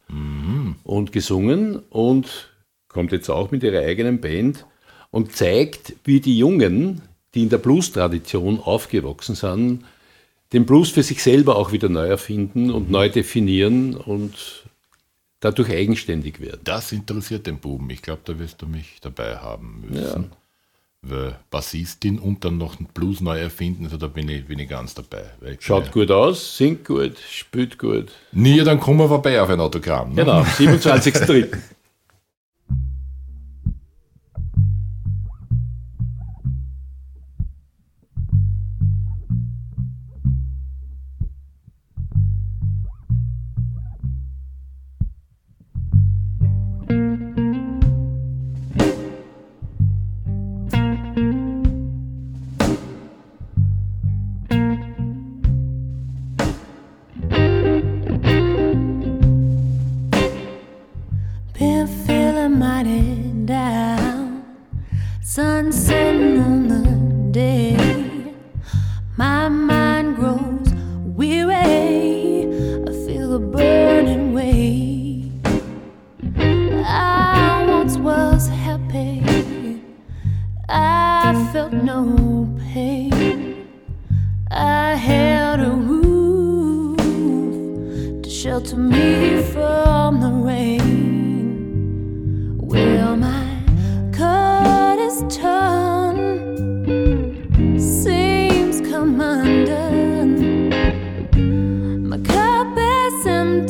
und 0.84 1.12
gesungen 1.12 1.80
und 1.90 2.52
kommt 2.88 3.12
jetzt 3.12 3.30
auch 3.30 3.52
mit 3.52 3.64
ihrer 3.64 3.82
eigenen 3.82 4.22
Band 4.22 4.66
und 5.12 5.36
zeigt, 5.36 5.96
wie 6.04 6.20
die 6.20 6.38
Jungen, 6.38 7.02
die 7.34 7.44
in 7.44 7.50
der 7.50 7.60
Blues-Tradition 7.60 8.60
aufgewachsen 8.60 9.36
sind, 9.36 9.86
den 10.54 10.66
Blues 10.66 10.90
für 10.90 11.04
sich 11.04 11.22
selber 11.22 11.56
auch 11.58 11.72
wieder 11.72 11.90
neu 11.90 12.08
erfinden 12.08 12.72
und 12.72 12.90
neu 12.90 13.10
definieren 13.10 13.96
und 13.96 14.64
dadurch 15.40 15.70
eigenständig 15.70 16.40
werden. 16.40 16.62
Das 16.64 16.92
interessiert 16.92 17.46
den 17.46 17.60
Buben. 17.60 17.90
Ich 17.92 18.02
glaube, 18.02 18.22
da 18.26 18.40
wirst 18.40 18.62
du 18.62 18.66
mich 18.66 18.98
dabei 19.02 19.38
haben 19.38 19.86
müssen. 19.88 20.02
Weil 20.02 20.39
Bassistin 21.50 22.20
und 22.20 22.44
dann 22.44 22.58
noch 22.58 22.78
einen 22.78 22.88
Blues 22.94 23.22
neu 23.22 23.40
erfinden, 23.40 23.86
also 23.86 23.98
da 23.98 24.08
bin 24.08 24.28
ich, 24.30 24.46
bin 24.46 24.60
ich 24.60 24.70
ganz 24.70 24.94
dabei. 24.94 25.24
Weil 25.40 25.58
Schaut 25.60 25.86
bin 25.86 25.92
gut 25.94 26.12
aus, 26.12 26.58
singt 26.58 26.86
gut, 26.86 27.14
spielt 27.32 27.78
gut. 27.80 28.10
ja- 28.34 28.40
Nie, 28.40 28.60
dann 28.64 28.80
kommen 28.80 29.00
wir 29.00 29.08
vorbei 29.08 29.42
auf 29.42 29.50
ein 29.50 29.60
Autogramm. 29.60 30.10
Ne? 30.10 30.24
Genau, 30.24 30.42
27.03. 30.58 31.48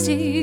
empty. 0.08 0.39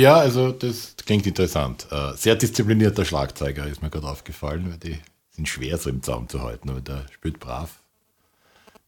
Ja, 0.00 0.16
also 0.16 0.50
das 0.50 0.94
klingt 1.04 1.26
interessant. 1.26 1.86
Äh, 1.90 2.16
sehr 2.16 2.34
disziplinierter 2.34 3.04
Schlagzeuger 3.04 3.66
ist 3.66 3.82
mir 3.82 3.90
gerade 3.90 4.08
aufgefallen, 4.08 4.70
weil 4.70 4.78
die 4.78 4.98
sind 5.30 5.46
schwer 5.46 5.76
so 5.76 5.90
im 5.90 6.02
Zaum 6.02 6.26
zu 6.26 6.42
halten, 6.42 6.70
aber 6.70 6.80
der 6.80 7.04
spielt 7.12 7.38
brav. 7.38 7.80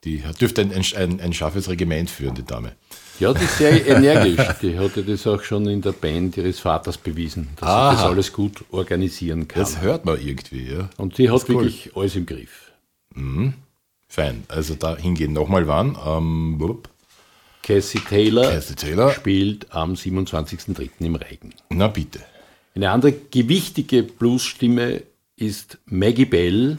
Die 0.04 0.22
dürfte 0.40 0.62
ein, 0.62 0.72
ein, 0.72 1.20
ein 1.20 1.32
scharfes 1.32 1.68
Regiment 1.68 2.08
führen, 2.08 2.34
die 2.34 2.44
Dame. 2.44 2.72
Ja, 3.20 3.34
die 3.34 3.44
ist 3.44 3.58
sehr 3.58 3.86
energisch. 3.86 4.40
Die 4.62 4.78
hatte 4.78 5.04
das 5.04 5.26
auch 5.26 5.42
schon 5.42 5.66
in 5.66 5.82
der 5.82 5.92
Band 5.92 6.38
ihres 6.38 6.58
Vaters 6.58 6.96
bewiesen, 6.96 7.50
dass 7.56 7.68
sie 7.68 7.96
das 7.96 8.10
alles 8.10 8.32
gut 8.32 8.64
organisieren 8.72 9.46
kann. 9.46 9.60
Das 9.60 9.80
hört 9.80 10.06
man 10.06 10.18
irgendwie, 10.18 10.72
ja. 10.72 10.88
Und 10.96 11.18
die 11.18 11.30
hat 11.30 11.42
cool. 11.42 11.56
wirklich 11.56 11.92
alles 11.94 12.16
im 12.16 12.26
Griff. 12.26 12.72
Fein. 14.08 14.44
Also 14.48 14.74
da 14.74 14.96
hingehen 14.96 15.34
nochmal 15.34 15.68
wann? 15.68 15.96
Ähm, 16.04 16.56
wupp. 16.58 16.88
Cassie 17.62 18.00
Taylor 18.00 18.50
Cassie 18.50 18.74
Taylor. 18.74 19.10
spielt 19.10 19.72
am 19.72 19.94
27.03. 19.94 20.90
im 21.00 21.14
Reigen. 21.14 21.54
Na 21.70 21.88
bitte. 21.88 22.20
Eine 22.74 22.90
andere 22.90 23.12
gewichtige 23.12 24.02
Bluesstimme 24.02 25.02
ist 25.36 25.78
Maggie 25.86 26.24
Bell. 26.24 26.78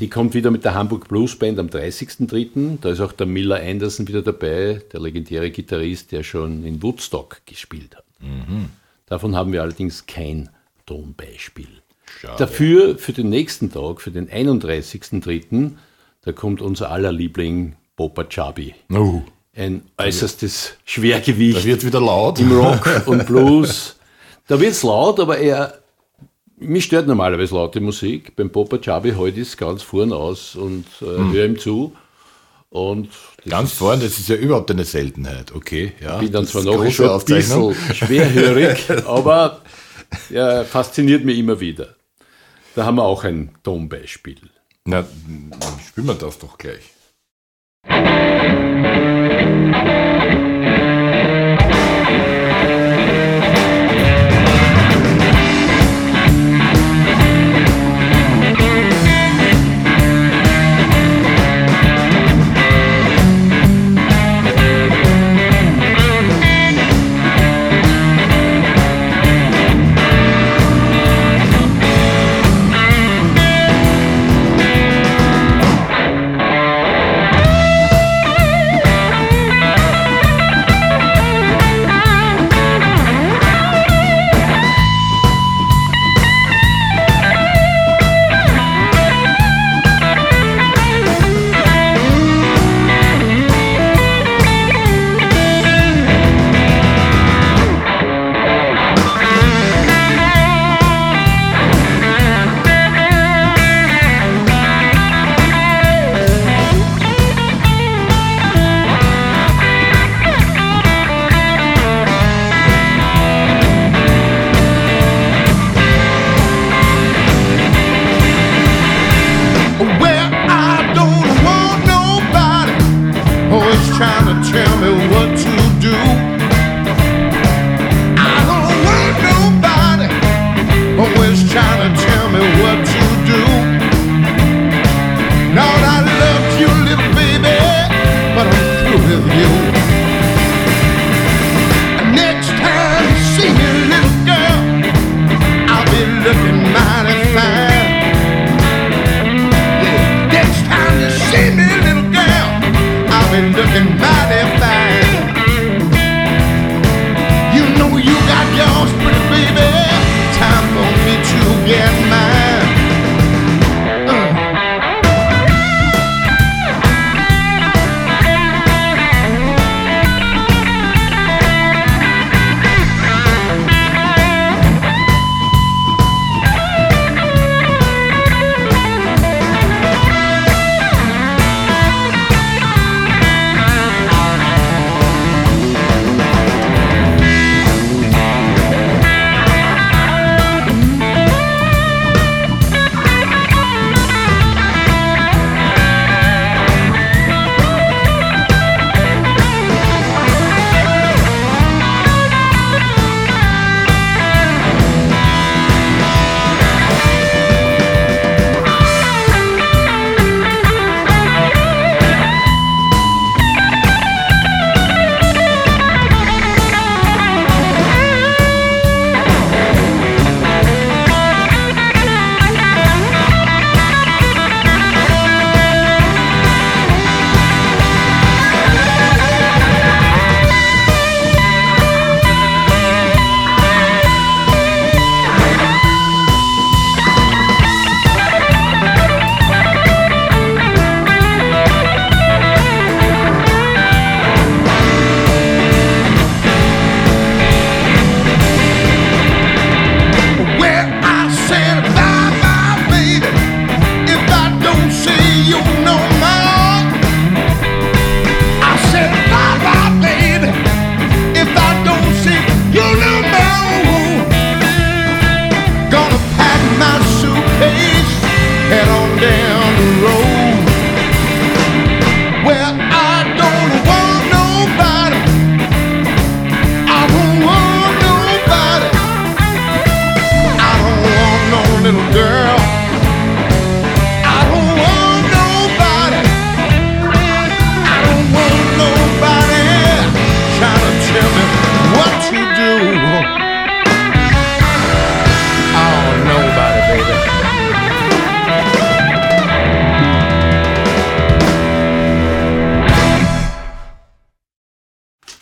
Die 0.00 0.08
kommt 0.08 0.34
wieder 0.34 0.50
mit 0.50 0.64
der 0.64 0.74
Hamburg 0.74 1.06
Blues 1.06 1.38
Band 1.38 1.58
am 1.60 1.68
30.03. 1.68 2.78
Da 2.80 2.90
ist 2.90 3.00
auch 3.00 3.12
der 3.12 3.26
Miller 3.26 3.62
Anderson 3.62 4.08
wieder 4.08 4.22
dabei, 4.22 4.82
der 4.92 5.00
legendäre 5.00 5.52
Gitarrist, 5.52 6.10
der 6.10 6.24
schon 6.24 6.64
in 6.64 6.82
Woodstock 6.82 7.42
gespielt 7.46 7.94
hat. 7.94 8.04
Davon 9.06 9.36
haben 9.36 9.52
wir 9.52 9.62
allerdings 9.62 10.06
kein 10.06 10.48
Tonbeispiel. 10.84 11.68
Schade. 12.20 12.38
Dafür 12.38 12.98
für 12.98 13.12
den 13.12 13.28
nächsten 13.28 13.70
Tag, 13.72 14.00
für 14.00 14.10
den 14.10 14.28
31.03., 14.28 15.72
da 16.22 16.32
kommt 16.32 16.60
unser 16.60 16.90
aller 16.90 17.12
Liebling 17.12 17.76
Popa 17.96 18.24
Chabi. 18.24 18.74
Oh, 18.92 19.22
Ein 19.54 19.82
äußerstes 19.98 20.74
Schwergewicht 20.84 21.58
da 21.58 21.64
wird 21.64 21.84
wieder 21.84 22.00
laut. 22.00 22.38
im 22.40 22.52
Rock 22.52 23.02
und 23.06 23.26
Blues. 23.26 23.96
Da 24.46 24.58
wird 24.58 24.72
es 24.72 24.82
laut, 24.82 25.20
aber 25.20 25.38
er. 25.38 25.78
Mich 26.56 26.84
stört 26.84 27.06
normalerweise 27.06 27.54
laute 27.54 27.80
Musik. 27.80 28.36
Beim 28.36 28.50
Popa 28.50 28.78
Chabi 28.78 29.12
heute 29.12 29.40
ist 29.40 29.56
ganz 29.56 29.82
vorn 29.82 30.12
aus 30.12 30.54
und 30.54 30.86
äh, 31.00 31.04
höre 31.04 31.46
ihm 31.46 31.58
zu. 31.58 31.94
Und 32.70 33.10
Ganz 33.46 33.72
vorn, 33.72 34.00
das 34.00 34.18
ist 34.18 34.28
ja 34.28 34.36
überhaupt 34.36 34.70
eine 34.70 34.84
Seltenheit. 34.84 35.52
Okay, 35.52 35.92
ja. 36.00 36.18
bin 36.18 36.32
dann 36.32 36.46
zwar 36.46 36.62
noch 36.62 36.88
schon 36.90 37.10
ein 37.10 37.24
bisschen 37.24 37.74
schwerhörig, 37.94 38.88
aber 39.06 39.60
er 40.30 40.64
fasziniert 40.64 41.24
mich 41.24 41.38
immer 41.38 41.60
wieder. 41.60 41.96
Da 42.74 42.86
haben 42.86 42.96
wir 42.96 43.04
auch 43.04 43.24
ein 43.24 43.50
Tonbeispiel. 43.62 44.38
Na, 44.86 45.04
dann 45.26 45.80
spielen 45.86 46.06
wir 46.06 46.14
das 46.14 46.38
doch 46.38 46.56
gleich. 46.56 46.92
thank 49.44 50.46
you 50.46 50.51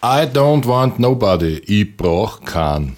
I 0.03 0.25
don't 0.27 0.67
want 0.67 0.99
nobody. 0.99 1.59
Ich 1.67 1.97
brauch 1.97 2.41
keinen. 2.43 2.97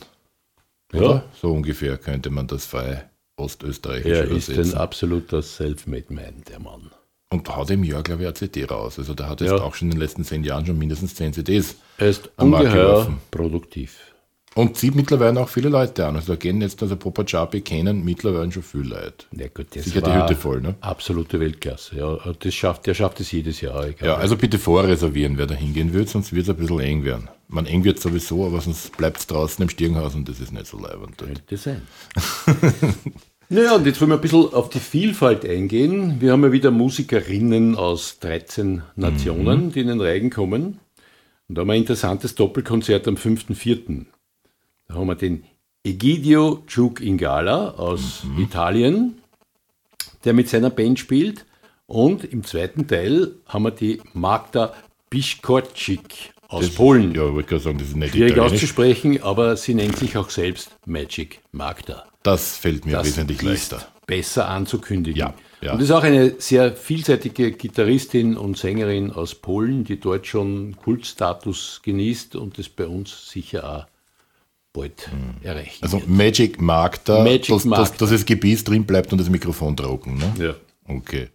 Ja? 0.93 1.25
So 1.41 1.53
ungefähr 1.53 1.97
könnte 1.99 2.31
man 2.31 2.47
das 2.47 2.67
frei 2.67 3.09
ostösterreichisch 3.37 4.07
er 4.13 4.25
ist 4.25 4.49
ein 4.49 4.55
übersetzen. 4.55 4.79
absoluter 4.79 5.43
Selfmade 5.43 6.07
Man, 6.11 6.43
der 6.49 6.61
Mann. 6.61 6.91
Und 7.33 7.49
haut 7.57 7.71
im 7.71 7.83
Jahr, 7.83 8.03
glaube 8.03 8.23
ich, 8.23 8.27
eine 8.29 8.35
CD 8.35 8.65
raus. 8.67 8.99
Also 8.99 9.15
der 9.15 9.29
hat 9.29 9.41
jetzt 9.41 9.51
Ja. 9.51 9.57
auch 9.63 9.75
schon 9.75 9.89
in 9.89 9.93
den 9.93 10.01
letzten 10.01 10.23
zehn 10.23 10.45
Jahren 10.45 10.67
schon 10.67 10.79
mindestens 10.79 11.15
zehn 11.15 11.33
CDs. 11.33 11.77
Er 11.97 12.09
ist 12.11 12.31
ungeheuer 12.37 13.11
produktiv. 13.31 13.99
Und 14.55 14.77
zieht 14.77 14.95
mittlerweile 14.95 15.41
auch 15.41 15.49
viele 15.49 15.71
Leute 15.71 16.07
an. 16.07 16.17
Also 16.17 16.35
da 16.35 16.37
gehen 16.37 16.61
jetzt, 16.61 16.83
also 16.83 16.97
Popa 16.97 17.25
Chapi 17.25 17.63
kennen 17.63 18.05
mittlerweile 18.05 18.53
schon 18.53 18.63
viele 18.63 18.85
Leute. 18.85 19.25
Ja, 19.33 19.47
gut, 19.49 19.69
das 19.75 19.85
Sicher 19.85 20.03
die 20.03 20.13
Hütte 20.13 20.37
voll, 20.37 20.61
ne? 20.61 20.75
Absolute 20.83 21.41
Weltklasse. 21.41 21.97
Ja, 21.97 22.19
das 22.39 22.55
schafft, 22.55 22.87
der 22.87 22.95
schafft 22.95 23.21
es 23.21 23.33
jedes 23.33 23.63
Jahr. 23.63 23.87
Egal. 23.87 24.09
Ja, 24.09 24.17
also 24.17 24.37
bitte 24.37 24.59
vorreservieren, 24.59 25.39
wer 25.39 25.47
da 25.47 25.55
hingehen 25.55 25.95
will, 25.95 26.07
sonst 26.07 26.35
wird 26.35 26.45
es 26.45 26.51
ein 26.51 26.57
bisschen 26.57 26.81
eng 26.81 27.05
werden. 27.05 27.29
Man 27.49 27.67
eng 27.67 27.85
wird 27.85 27.99
sowieso, 27.99 28.47
aber 28.47 28.61
sonst 28.61 28.97
bleibt 28.97 29.19
es 29.19 29.27
draußen 29.27 29.63
im 29.63 29.71
Stirnhaus 29.71 30.15
und 30.15 30.29
das 30.29 30.39
ist 30.39 30.53
nicht 30.53 30.67
so 30.67 30.79
leibend. 30.79 31.17
Könnte 31.17 31.57
sein. 31.57 31.83
naja, 33.49 33.77
und 33.77 33.87
jetzt 33.87 34.01
wollen 34.03 34.11
wir 34.11 34.17
ein 34.17 34.21
bisschen 34.21 34.53
auf 34.53 34.69
die 34.69 34.81
Vielfalt 34.81 35.47
eingehen. 35.47 36.21
Wir 36.21 36.33
haben 36.33 36.43
ja 36.45 36.53
wieder 36.53 36.71
Musikerinnen 36.71 37.75
aus 37.75 38.19
13 38.21 38.83
Nationen, 38.97 39.73
die 39.73 39.81
in 39.81 39.89
den 39.89 40.01
Reigen 40.01 40.29
kommen. 40.29 40.79
Und 41.49 41.57
da 41.57 41.63
haben 41.63 41.69
wir 41.69 41.75
ein 41.75 41.81
interessantes 41.81 42.35
Doppelkonzert 42.35 43.09
am 43.09 43.17
5.4. 43.17 44.07
Da 44.93 44.99
haben 44.99 45.07
wir 45.07 45.15
den 45.15 45.45
Egidio 45.85 46.65
Ciuk 46.69 47.01
Ingala 47.01 47.71
aus 47.71 48.25
Italien, 48.39 49.15
der 50.25 50.35
mit 50.35 50.51
seiner 50.51 50.69
Band 50.69 50.99
spielt. 50.99 51.47
Und 51.87 52.25
im 52.25 52.45
zweiten 52.45 52.87
Teil 52.87 53.37
haben 53.47 53.63
wir 53.65 53.71
die 53.71 54.01
Magda 54.13 54.75
Piszkorczyk 55.09 56.35
aus 56.49 56.69
Polen. 56.71 57.15
Ja, 57.15 57.27
ich 57.27 57.33
wollte 57.35 57.49
gerade 57.49 57.63
sagen, 57.65 57.79
das 57.79 57.89
ist 57.89 57.97
nicht 57.97 58.11
Schwierig 58.13 58.33
italienisch. 58.33 58.53
auszusprechen, 58.63 59.23
aber 59.23 59.57
sie 59.57 59.75
nennt 59.75 59.97
sich 59.97 60.17
auch 60.19 60.29
selbst 60.29 60.77
Magic 60.85 61.41
Magda. 61.53 62.05
Das 62.23 62.59
fällt 62.59 62.85
mir 62.85 62.93
Das 62.93 63.07
wesentlich 63.07 63.39
ist 63.43 63.73
leichter. 63.73 63.87
besser 64.07 64.49
anzukündigen. 64.49 65.19
Ja, 65.19 65.35
ja. 65.63 65.73
Und 65.73 65.81
ist 65.81 65.91
auch 65.91 66.03
eine 66.03 66.35
sehr 66.39 66.77
vielseitige 66.77 67.53
Gitarristin 67.53 68.37
und 68.37 68.59
Sängerin 68.59 69.11
aus 69.11 69.35
Polen, 69.35 69.85
die 69.85 69.99
dort 69.99 70.27
schon 70.27 70.77
Kultstatus 70.77 71.81
genießt 71.83 72.37
und 72.37 72.59
das 72.59 72.69
bei 72.69 72.87
uns 72.87 73.31
sicher 73.31 73.69
auch 73.87 73.92
bald 74.73 75.11
erreichen 75.43 75.83
Also 75.83 76.01
wird. 76.01 76.09
Magic 76.09 76.61
Magda, 76.61 77.23
Magic 77.23 77.49
dass, 77.49 77.65
Magda. 77.65 77.83
Dass, 77.85 77.97
dass 77.97 78.11
das 78.11 78.25
Gebiss 78.25 78.65
drin 78.65 78.85
bleibt 78.85 79.13
und 79.13 79.19
das 79.19 79.29
Mikrofon 79.29 79.77
trocken. 79.77 80.17
Ne? 80.19 80.33
Ja. 80.39 80.55
Okay. 80.95 81.29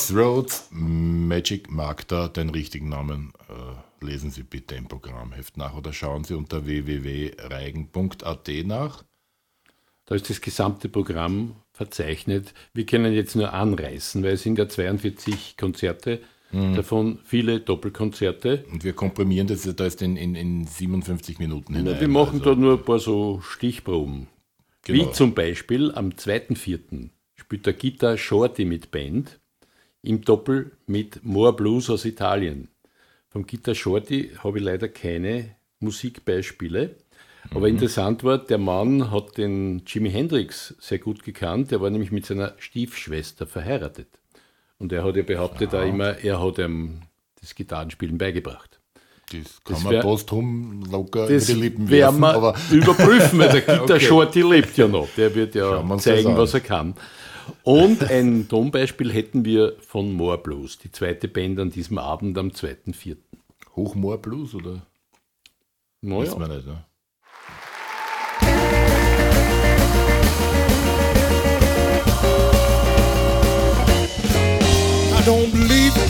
Crossroads 0.00 0.68
Magic 0.70 1.70
mag 1.70 2.08
da 2.08 2.28
den 2.28 2.48
richtigen 2.48 2.88
Namen. 2.88 3.34
Äh, 3.50 4.04
lesen 4.04 4.30
Sie 4.30 4.42
bitte 4.42 4.74
im 4.74 4.88
Programmheft 4.88 5.58
nach 5.58 5.76
oder 5.76 5.92
schauen 5.92 6.24
Sie 6.24 6.32
unter 6.32 6.64
www.reigen.at 6.64 8.48
nach. 8.64 9.04
Da 10.06 10.14
ist 10.14 10.30
das 10.30 10.40
gesamte 10.40 10.88
Programm 10.88 11.56
verzeichnet. 11.74 12.54
Wir 12.72 12.86
können 12.86 13.12
jetzt 13.12 13.36
nur 13.36 13.52
anreißen, 13.52 14.22
weil 14.22 14.32
es 14.32 14.42
sind 14.42 14.58
ja 14.58 14.70
42 14.70 15.58
Konzerte, 15.58 16.20
davon 16.50 17.18
viele 17.22 17.60
Doppelkonzerte. 17.60 18.64
Und 18.72 18.84
wir 18.84 18.94
komprimieren 18.94 19.48
das 19.48 19.68
da 19.76 19.84
ist 19.84 20.00
in, 20.00 20.16
in, 20.16 20.34
in 20.34 20.66
57 20.66 21.38
Minuten 21.38 21.74
hinein. 21.74 22.00
Wir 22.00 22.08
machen 22.08 22.38
also, 22.38 22.54
da 22.54 22.60
nur 22.60 22.78
ein 22.78 22.84
paar 22.84 23.00
so 23.00 23.42
Stichproben. 23.42 24.28
Genau. 24.82 25.10
Wie 25.10 25.12
zum 25.12 25.34
Beispiel 25.34 25.92
am 25.92 26.08
2.4. 26.08 27.10
spielt 27.36 27.66
der 27.66 27.74
Gitter 27.74 28.16
Shorty 28.16 28.64
mit 28.64 28.90
Band 28.90 29.39
im 30.02 30.22
Doppel 30.22 30.72
mit 30.86 31.24
More 31.24 31.52
Blues 31.54 31.90
aus 31.90 32.04
Italien. 32.04 32.68
Vom 33.28 33.46
Gitter 33.46 33.74
Shorty 33.74 34.30
habe 34.42 34.58
ich 34.58 34.64
leider 34.64 34.88
keine 34.88 35.56
Musikbeispiele. 35.80 36.96
Aber 37.50 37.60
Mhm. 37.68 37.74
interessant 37.74 38.22
war, 38.24 38.38
der 38.38 38.58
Mann 38.58 39.10
hat 39.10 39.38
den 39.38 39.82
Jimi 39.86 40.10
Hendrix 40.10 40.74
sehr 40.78 40.98
gut 40.98 41.22
gekannt. 41.22 41.70
Der 41.70 41.80
war 41.80 41.90
nämlich 41.90 42.12
mit 42.12 42.26
seiner 42.26 42.54
Stiefschwester 42.58 43.46
verheiratet. 43.46 44.08
Und 44.78 44.92
er 44.92 45.04
hat 45.04 45.16
ja 45.16 45.22
behauptet 45.22 45.74
auch 45.74 45.86
immer, 45.86 46.18
er 46.18 46.42
hat 46.42 46.58
ihm 46.58 47.02
das 47.40 47.54
Gitarrenspielen 47.54 48.18
beigebracht. 48.18 48.78
das 49.32 49.62
kann 49.64 49.74
das 49.74 49.84
man 49.84 49.92
wär- 49.92 50.02
posthum 50.02 50.82
locker 50.90 51.28
in 51.30 51.38
die 51.38 51.52
Lippen 51.52 51.88
werden 51.88 52.20
werfen, 52.20 52.20
wir 52.20 52.34
aber 52.34 52.56
überprüfen, 52.72 53.38
weil 53.38 53.48
der 53.50 53.60
Gitter 53.60 53.82
Okay. 53.94 54.00
Shorty 54.00 54.42
lebt 54.42 54.76
ja 54.76 54.88
noch. 54.88 55.08
Der 55.16 55.32
wird 55.34 55.54
ja 55.54 55.98
zeigen, 55.98 56.36
was 56.36 56.52
er 56.54 56.60
kann. 56.60 56.94
Und 57.62 58.02
ein 58.10 58.48
Tonbeispiel 58.48 59.12
hätten 59.12 59.44
wir 59.44 59.76
von 59.80 60.12
More 60.12 60.38
Blues, 60.38 60.78
die 60.78 60.90
zweite 60.90 61.28
Band 61.28 61.58
an 61.58 61.70
diesem 61.70 61.98
Abend 61.98 62.36
am 62.38 62.48
2.4. 62.48 63.16
Hochmoor 63.76 64.18
Blues 64.18 64.54
oder? 64.54 64.82
Naja, 66.02 66.22
Wissen 66.22 66.40
wir 66.40 66.48
nicht, 66.48 66.66
ne? 66.66 66.84
I 75.12 75.22
don't 75.24 75.52
believe 75.52 75.96
it. 75.96 76.09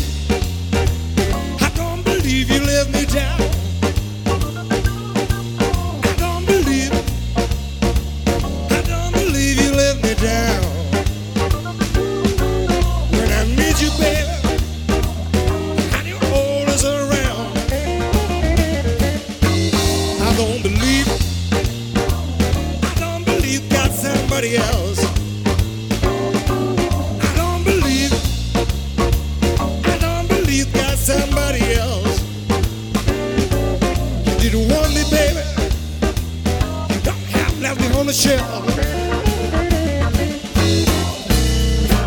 The 38.10 38.16
shelf. 38.16 38.66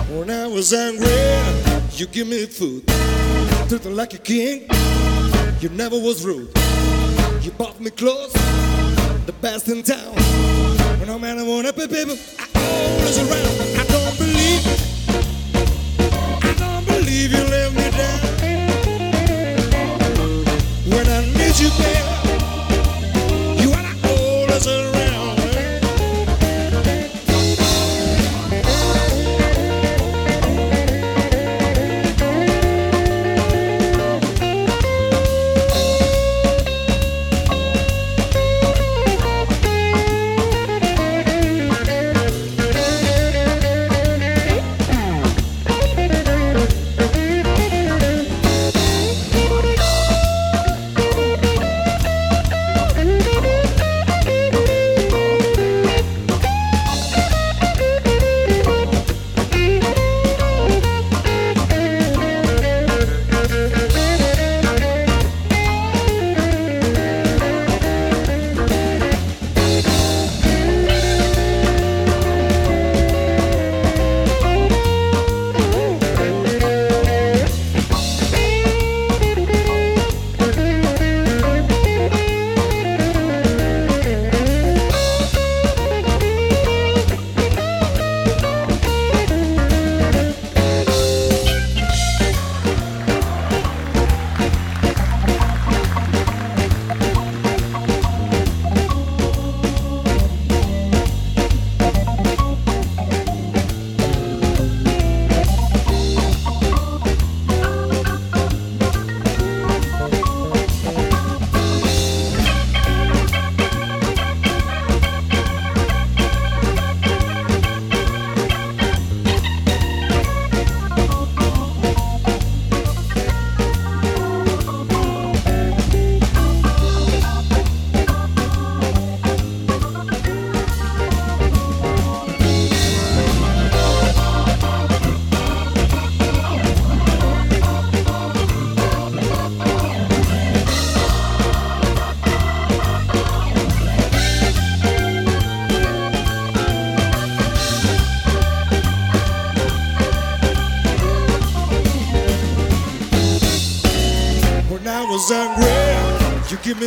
When 0.10 0.30
I 0.30 0.48
was 0.48 0.74
angry, 0.74 1.08
you 1.98 2.08
give 2.08 2.28
me 2.28 2.46
food. 2.46 2.86
Treated 3.70 3.94
like 3.94 4.14
a 4.14 4.18
king. 4.18 4.68
You 5.62 5.70
never 5.70 5.98
was 5.98 6.26
rude. 6.26 6.52
You 7.42 7.52
bought 7.52 7.80
me 7.80 7.90
clothes, 7.90 8.34
the 9.26 9.34
best 9.40 9.70
in 9.70 9.82
town. 9.82 10.16
When 11.00 11.08
no 11.08 11.18
matter 11.18 11.46
what 11.46 11.64
happened, 11.66 11.90
baby, 11.90 12.20
I 12.38 12.48
always 12.56 13.18
around. 13.20 13.56
I 13.80 13.86
don't 13.96 14.18
believe. 14.18 14.64
I 16.44 16.54
don't 16.58 16.86
believe 16.86 17.32
you 17.32 17.44
let 17.56 17.72
me 17.74 17.92
down. 17.92 18.20
When 20.92 21.08
I 21.08 21.22
need 21.38 21.58
you, 21.60 21.70
baby, 21.80 22.13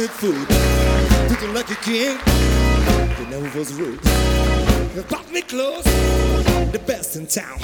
good 0.07 0.15
food. 0.15 0.49
Treated 1.29 1.55
like 1.55 1.71
a 1.71 1.75
king, 1.77 2.19
they 3.17 3.27
never 3.31 3.59
was 3.59 3.73
rude. 3.75 4.01
You 4.95 5.03
bought 5.03 5.31
me 5.33 5.43
clothes, 5.43 5.85
the 6.73 6.81
best 6.87 7.17
in 7.17 7.27
town. 7.27 7.59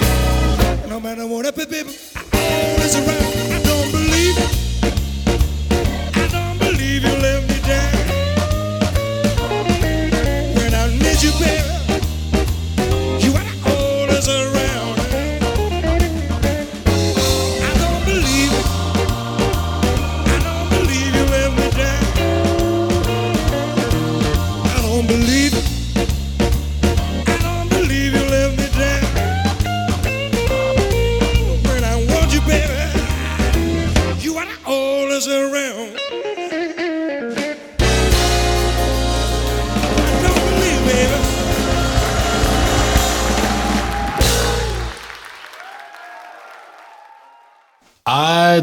No 0.89 0.99
matter 0.99 1.25
what 1.25 1.45
happens, 1.45 1.67
baby, 1.67 1.95
I 2.15 2.21
always 2.69 2.95
around. 2.95 3.33
I 3.53 3.61
don't 3.63 3.91
believe 3.91 4.37
it. 4.45 4.51
I 6.15 6.27
don't 6.31 6.59
believe 6.59 7.03
you 7.03 7.15
let 7.27 7.43
me 7.47 7.59
down. 7.67 7.95
When 10.55 10.73
I 10.73 10.89
need 10.89 11.23
you, 11.23 11.31
baby. 11.39 11.72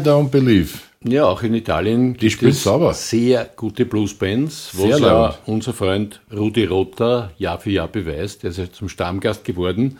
Don't 0.01 0.29
believe. 0.29 0.79
Ja, 1.03 1.25
auch 1.25 1.41
in 1.41 1.55
Italien 1.55 2.13
gibt 2.15 2.33
spielen 2.33 2.51
es 2.51 2.63
sauber. 2.63 2.93
sehr 2.93 3.49
gute 3.55 3.85
Bluesbands, 3.85 4.69
wo 4.73 4.83
Sehr 4.83 4.99
ja 4.99 5.37
unser 5.47 5.73
Freund 5.73 6.21
Rudi 6.31 6.65
Rotter 6.65 7.31
Jahr 7.37 7.59
für 7.59 7.71
Jahr 7.71 7.87
beweist. 7.87 8.43
Der 8.43 8.51
ist 8.51 8.57
ja 8.57 8.71
zum 8.71 8.87
Stammgast 8.87 9.43
geworden. 9.43 9.97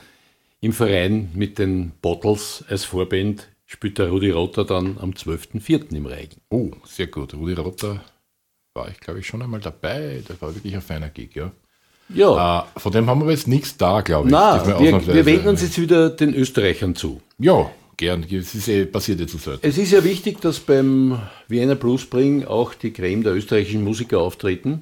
Im 0.59 0.73
Verein 0.73 1.31
mit 1.33 1.57
den 1.57 1.91
Bottles 2.03 2.63
als 2.69 2.85
Vorband 2.85 3.47
spielt 3.65 3.97
der 3.97 4.09
Rudi 4.09 4.29
Rotter 4.29 4.63
dann 4.63 4.97
am 4.99 5.11
12.04. 5.11 5.95
im 5.95 6.05
Regen. 6.05 6.39
Oh, 6.49 6.69
sehr 6.85 7.07
gut. 7.07 7.33
Rudi 7.33 7.53
Rotter 7.53 8.03
war 8.75 8.87
ich, 8.89 8.99
glaube 8.99 9.21
ich, 9.21 9.25
schon 9.27 9.41
einmal 9.41 9.59
dabei. 9.59 10.21
Das 10.27 10.39
war 10.39 10.53
wirklich 10.53 10.75
ein 10.75 10.81
feiner 10.81 11.09
Gig, 11.09 11.35
ja. 11.35 11.51
Ja, 12.13 12.67
Äh, 12.75 12.79
von 12.79 12.91
dem 12.91 13.09
haben 13.09 13.23
wir 13.25 13.31
jetzt 13.31 13.47
nichts 13.47 13.75
da, 13.75 14.01
glaube 14.01 14.29
ich. 14.29 14.35
Diesmal 14.35 15.07
wir, 15.07 15.13
wir 15.15 15.25
wenden 15.25 15.47
uns 15.47 15.61
jetzt 15.63 15.79
wieder 15.79 16.09
den 16.09 16.33
Österreichern 16.35 16.93
zu. 16.93 17.21
Ja, 17.39 17.71
gern. 18.01 18.25
Es 18.29 18.53
ist 18.55 18.67
eh 18.67 18.85
passiert 18.85 19.21
jetzt 19.21 19.39
so. 19.39 19.53
Es 19.61 19.77
ist 19.77 19.91
ja 19.91 20.03
wichtig, 20.03 20.41
dass 20.41 20.59
beim 20.59 21.21
Vienna 21.47 21.75
Blues 21.75 22.01
Spring 22.01 22.43
auch 22.45 22.73
die 22.73 22.91
Creme 22.91 23.23
der 23.23 23.33
österreichischen 23.33 23.83
Musiker 23.83 24.19
auftreten. 24.19 24.81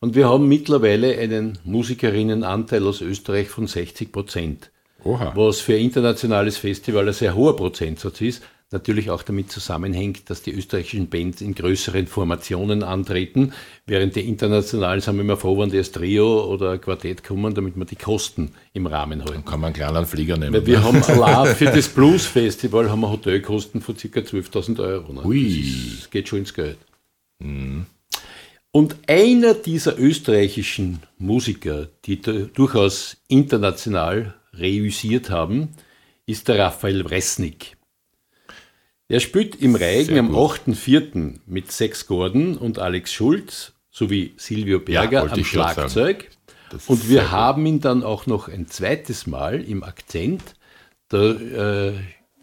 Und 0.00 0.14
wir 0.14 0.28
haben 0.28 0.46
mittlerweile 0.46 1.16
einen 1.16 1.58
Musikerinnenanteil 1.64 2.86
aus 2.86 3.00
Österreich 3.00 3.48
von 3.48 3.66
60 3.66 4.12
Prozent. 4.12 4.70
Oha. 5.04 5.32
Was 5.34 5.60
für 5.60 5.74
ein 5.74 5.80
internationales 5.80 6.58
Festival 6.58 7.06
ein 7.06 7.14
sehr 7.14 7.34
hoher 7.34 7.56
Prozentsatz 7.56 8.20
ist. 8.20 8.42
Natürlich 8.72 9.10
auch 9.10 9.22
damit 9.22 9.52
zusammenhängt, 9.52 10.28
dass 10.28 10.42
die 10.42 10.50
österreichischen 10.50 11.08
Bands 11.08 11.40
in 11.40 11.54
größeren 11.54 12.08
Formationen 12.08 12.82
antreten, 12.82 13.52
während 13.86 14.16
die 14.16 14.28
internationalen 14.28 15.00
sind 15.00 15.14
wir 15.14 15.20
immer 15.22 15.36
froh, 15.36 15.56
wenn 15.56 15.70
die 15.70 15.78
als 15.78 15.92
Trio 15.92 16.44
oder 16.52 16.76
Quartett 16.78 17.22
kommen, 17.22 17.54
damit 17.54 17.76
wir 17.76 17.84
die 17.84 17.94
Kosten 17.94 18.50
im 18.72 18.88
Rahmen 18.88 19.24
halten. 19.24 19.44
Kann 19.44 19.60
man 19.60 19.68
einen 19.68 19.74
kleinen 19.76 20.04
Flieger 20.04 20.36
nehmen. 20.36 20.52
Weil 20.52 20.66
wir 20.66 20.82
haben 20.82 21.00
allein 21.06 21.54
für 21.54 21.66
das 21.66 21.88
Blues 21.88 22.26
Festival 22.26 22.90
haben 22.90 23.02
wir 23.02 23.10
Hotelkosten 23.12 23.80
von 23.80 23.96
ca. 23.96 24.00
12.000 24.02 24.80
Euro. 24.80 25.12
Ne? 25.12 25.24
Ui. 25.24 25.94
Das, 26.00 26.10
geht 26.10 26.28
schon 26.28 26.40
ins 26.40 26.52
Geld. 26.52 26.78
Und 28.72 28.96
einer 29.06 29.54
dieser 29.54 29.96
österreichischen 29.96 31.04
Musiker, 31.18 31.86
die 32.04 32.20
durchaus 32.20 33.16
international 33.28 34.34
reüssiert 34.52 35.30
haben, 35.30 35.68
ist 36.26 36.48
der 36.48 36.58
Raphael 36.58 37.08
Wresnik. 37.08 37.75
Er 39.08 39.20
spielt 39.20 39.60
im 39.62 39.76
Reigen 39.76 40.18
am 40.18 40.28
gut. 40.32 40.60
8.4. 40.66 41.38
mit 41.46 41.70
Sex 41.70 42.06
Gordon 42.06 42.56
und 42.56 42.78
Alex 42.78 43.12
Schulz 43.12 43.72
sowie 43.90 44.34
Silvio 44.36 44.80
Berger 44.80 45.22
wollte 45.22 45.34
am. 45.36 45.44
Schlagzeug. 45.44 46.30
Und 46.86 47.08
wir 47.08 47.30
haben 47.30 47.64
ihn 47.66 47.80
dann 47.80 48.02
auch 48.02 48.26
noch 48.26 48.48
ein 48.48 48.66
zweites 48.66 49.26
Mal 49.28 49.62
im 49.62 49.84
Akzent. 49.84 50.42
Da 51.08 51.30
äh, 51.30 51.92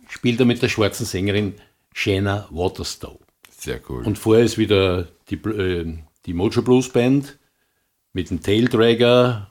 spielt 0.08 0.40
er 0.40 0.46
mit 0.46 0.62
der 0.62 0.70
schwarzen 0.70 1.06
Sängerin 1.06 1.56
Shanna 1.94 2.48
Waterstow. 2.50 3.20
Sehr 3.50 3.82
cool. 3.90 4.04
Und 4.06 4.18
vorher 4.18 4.46
ist 4.46 4.58
wieder 4.58 5.10
die, 5.30 5.36
äh, 5.36 5.98
die 6.26 6.34
Mojo 6.34 6.62
Blues 6.62 6.90
Band 6.90 7.38
mit 8.14 8.30
dem 8.30 8.42
Taildragger 8.42 9.50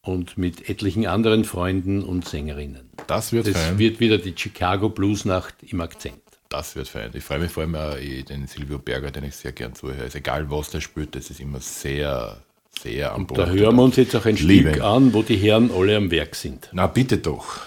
und 0.00 0.38
mit 0.38 0.68
etlichen 0.70 1.06
anderen 1.06 1.44
Freunden 1.44 2.02
und 2.02 2.26
Sängerinnen. 2.26 2.90
das 3.06 3.32
wird 3.32 3.46
Das 3.46 3.54
fein. 3.56 3.78
wird 3.78 4.00
wieder 4.00 4.16
die 4.18 4.34
Chicago 4.36 4.88
Blues 4.88 5.24
Nacht 5.26 5.54
im 5.62 5.80
Akzent. 5.82 6.20
Das 6.56 6.76
wird 6.76 6.86
fein. 6.86 7.10
Ich 7.14 7.24
freue 7.24 7.40
mich 7.40 7.50
vor 7.50 7.64
allem 7.64 7.74
auch 7.74 7.96
den 7.96 8.46
Silvio 8.46 8.78
Berger, 8.78 9.10
den 9.10 9.24
ich 9.24 9.34
sehr 9.34 9.50
gern 9.50 9.74
zuhöre. 9.74 10.02
Also 10.02 10.18
egal 10.18 10.48
was 10.52 10.70
der 10.70 10.80
spielt, 10.80 11.16
das 11.16 11.28
ist 11.28 11.40
immer 11.40 11.58
sehr, 11.58 12.36
sehr 12.80 13.12
am 13.12 13.26
Boden. 13.26 13.40
Da 13.40 13.48
hören 13.48 13.74
wir 13.74 13.82
uns 13.82 13.96
jetzt 13.96 14.14
auch 14.14 14.24
ein 14.24 14.36
Liebe. 14.36 14.70
Stück 14.70 14.84
an, 14.84 15.12
wo 15.12 15.22
die 15.22 15.36
Herren 15.36 15.72
alle 15.76 15.96
am 15.96 16.12
Werk 16.12 16.36
sind. 16.36 16.68
Na 16.70 16.86
bitte 16.86 17.18
doch. 17.18 17.62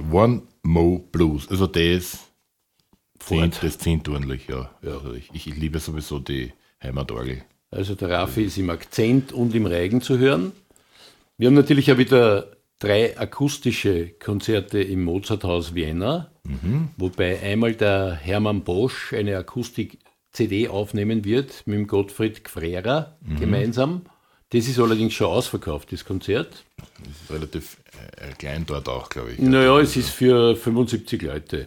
One 0.00 0.42
Mo 0.62 0.98
Blues. 1.12 1.48
Also 1.48 1.66
das 1.66 2.30
zehnt, 3.18 3.62
das 3.62 3.78
zehnt 3.78 4.08
ordentlich, 4.08 4.48
ja. 4.48 4.70
Also 4.82 5.14
ich, 5.14 5.30
ich 5.32 5.46
liebe 5.46 5.78
sowieso 5.78 6.18
die 6.18 6.52
Heimatorgel. 6.82 7.42
Also 7.70 7.94
der 7.94 8.10
Raffi 8.10 8.44
ist 8.44 8.58
im 8.58 8.70
Akzent 8.70 9.32
und 9.32 9.54
im 9.54 9.66
Reigen 9.66 10.00
zu 10.00 10.18
hören. 10.18 10.52
Wir 11.36 11.48
haben 11.48 11.54
natürlich 11.54 11.90
auch 11.90 11.98
wieder 11.98 12.56
drei 12.78 13.18
akustische 13.18 14.10
Konzerte 14.10 14.80
im 14.80 15.02
Mozarthaus 15.02 15.74
Vienna, 15.74 16.30
wobei 16.96 17.40
einmal 17.40 17.74
der 17.74 18.14
Hermann 18.14 18.62
Bosch 18.62 19.12
eine 19.12 19.36
Akustik-CD 19.38 20.68
aufnehmen 20.68 21.24
wird 21.24 21.66
mit 21.66 21.78
dem 21.78 21.86
Gottfried 21.86 22.44
Gfrera 22.44 23.16
gemeinsam. 23.40 24.02
Das 24.54 24.68
ist 24.68 24.78
allerdings 24.78 25.14
schon 25.14 25.26
ausverkauft, 25.26 25.90
das 25.92 26.04
Konzert. 26.04 26.64
Das 26.76 27.08
ist 27.22 27.30
relativ 27.30 27.76
äh, 28.16 28.32
klein 28.38 28.64
dort 28.66 28.88
auch, 28.88 29.08
glaube 29.08 29.32
ich. 29.32 29.38
Naja, 29.40 29.78
es 29.80 29.96
ist 29.96 30.10
für 30.10 30.54
75 30.56 31.20
Leute. 31.22 31.66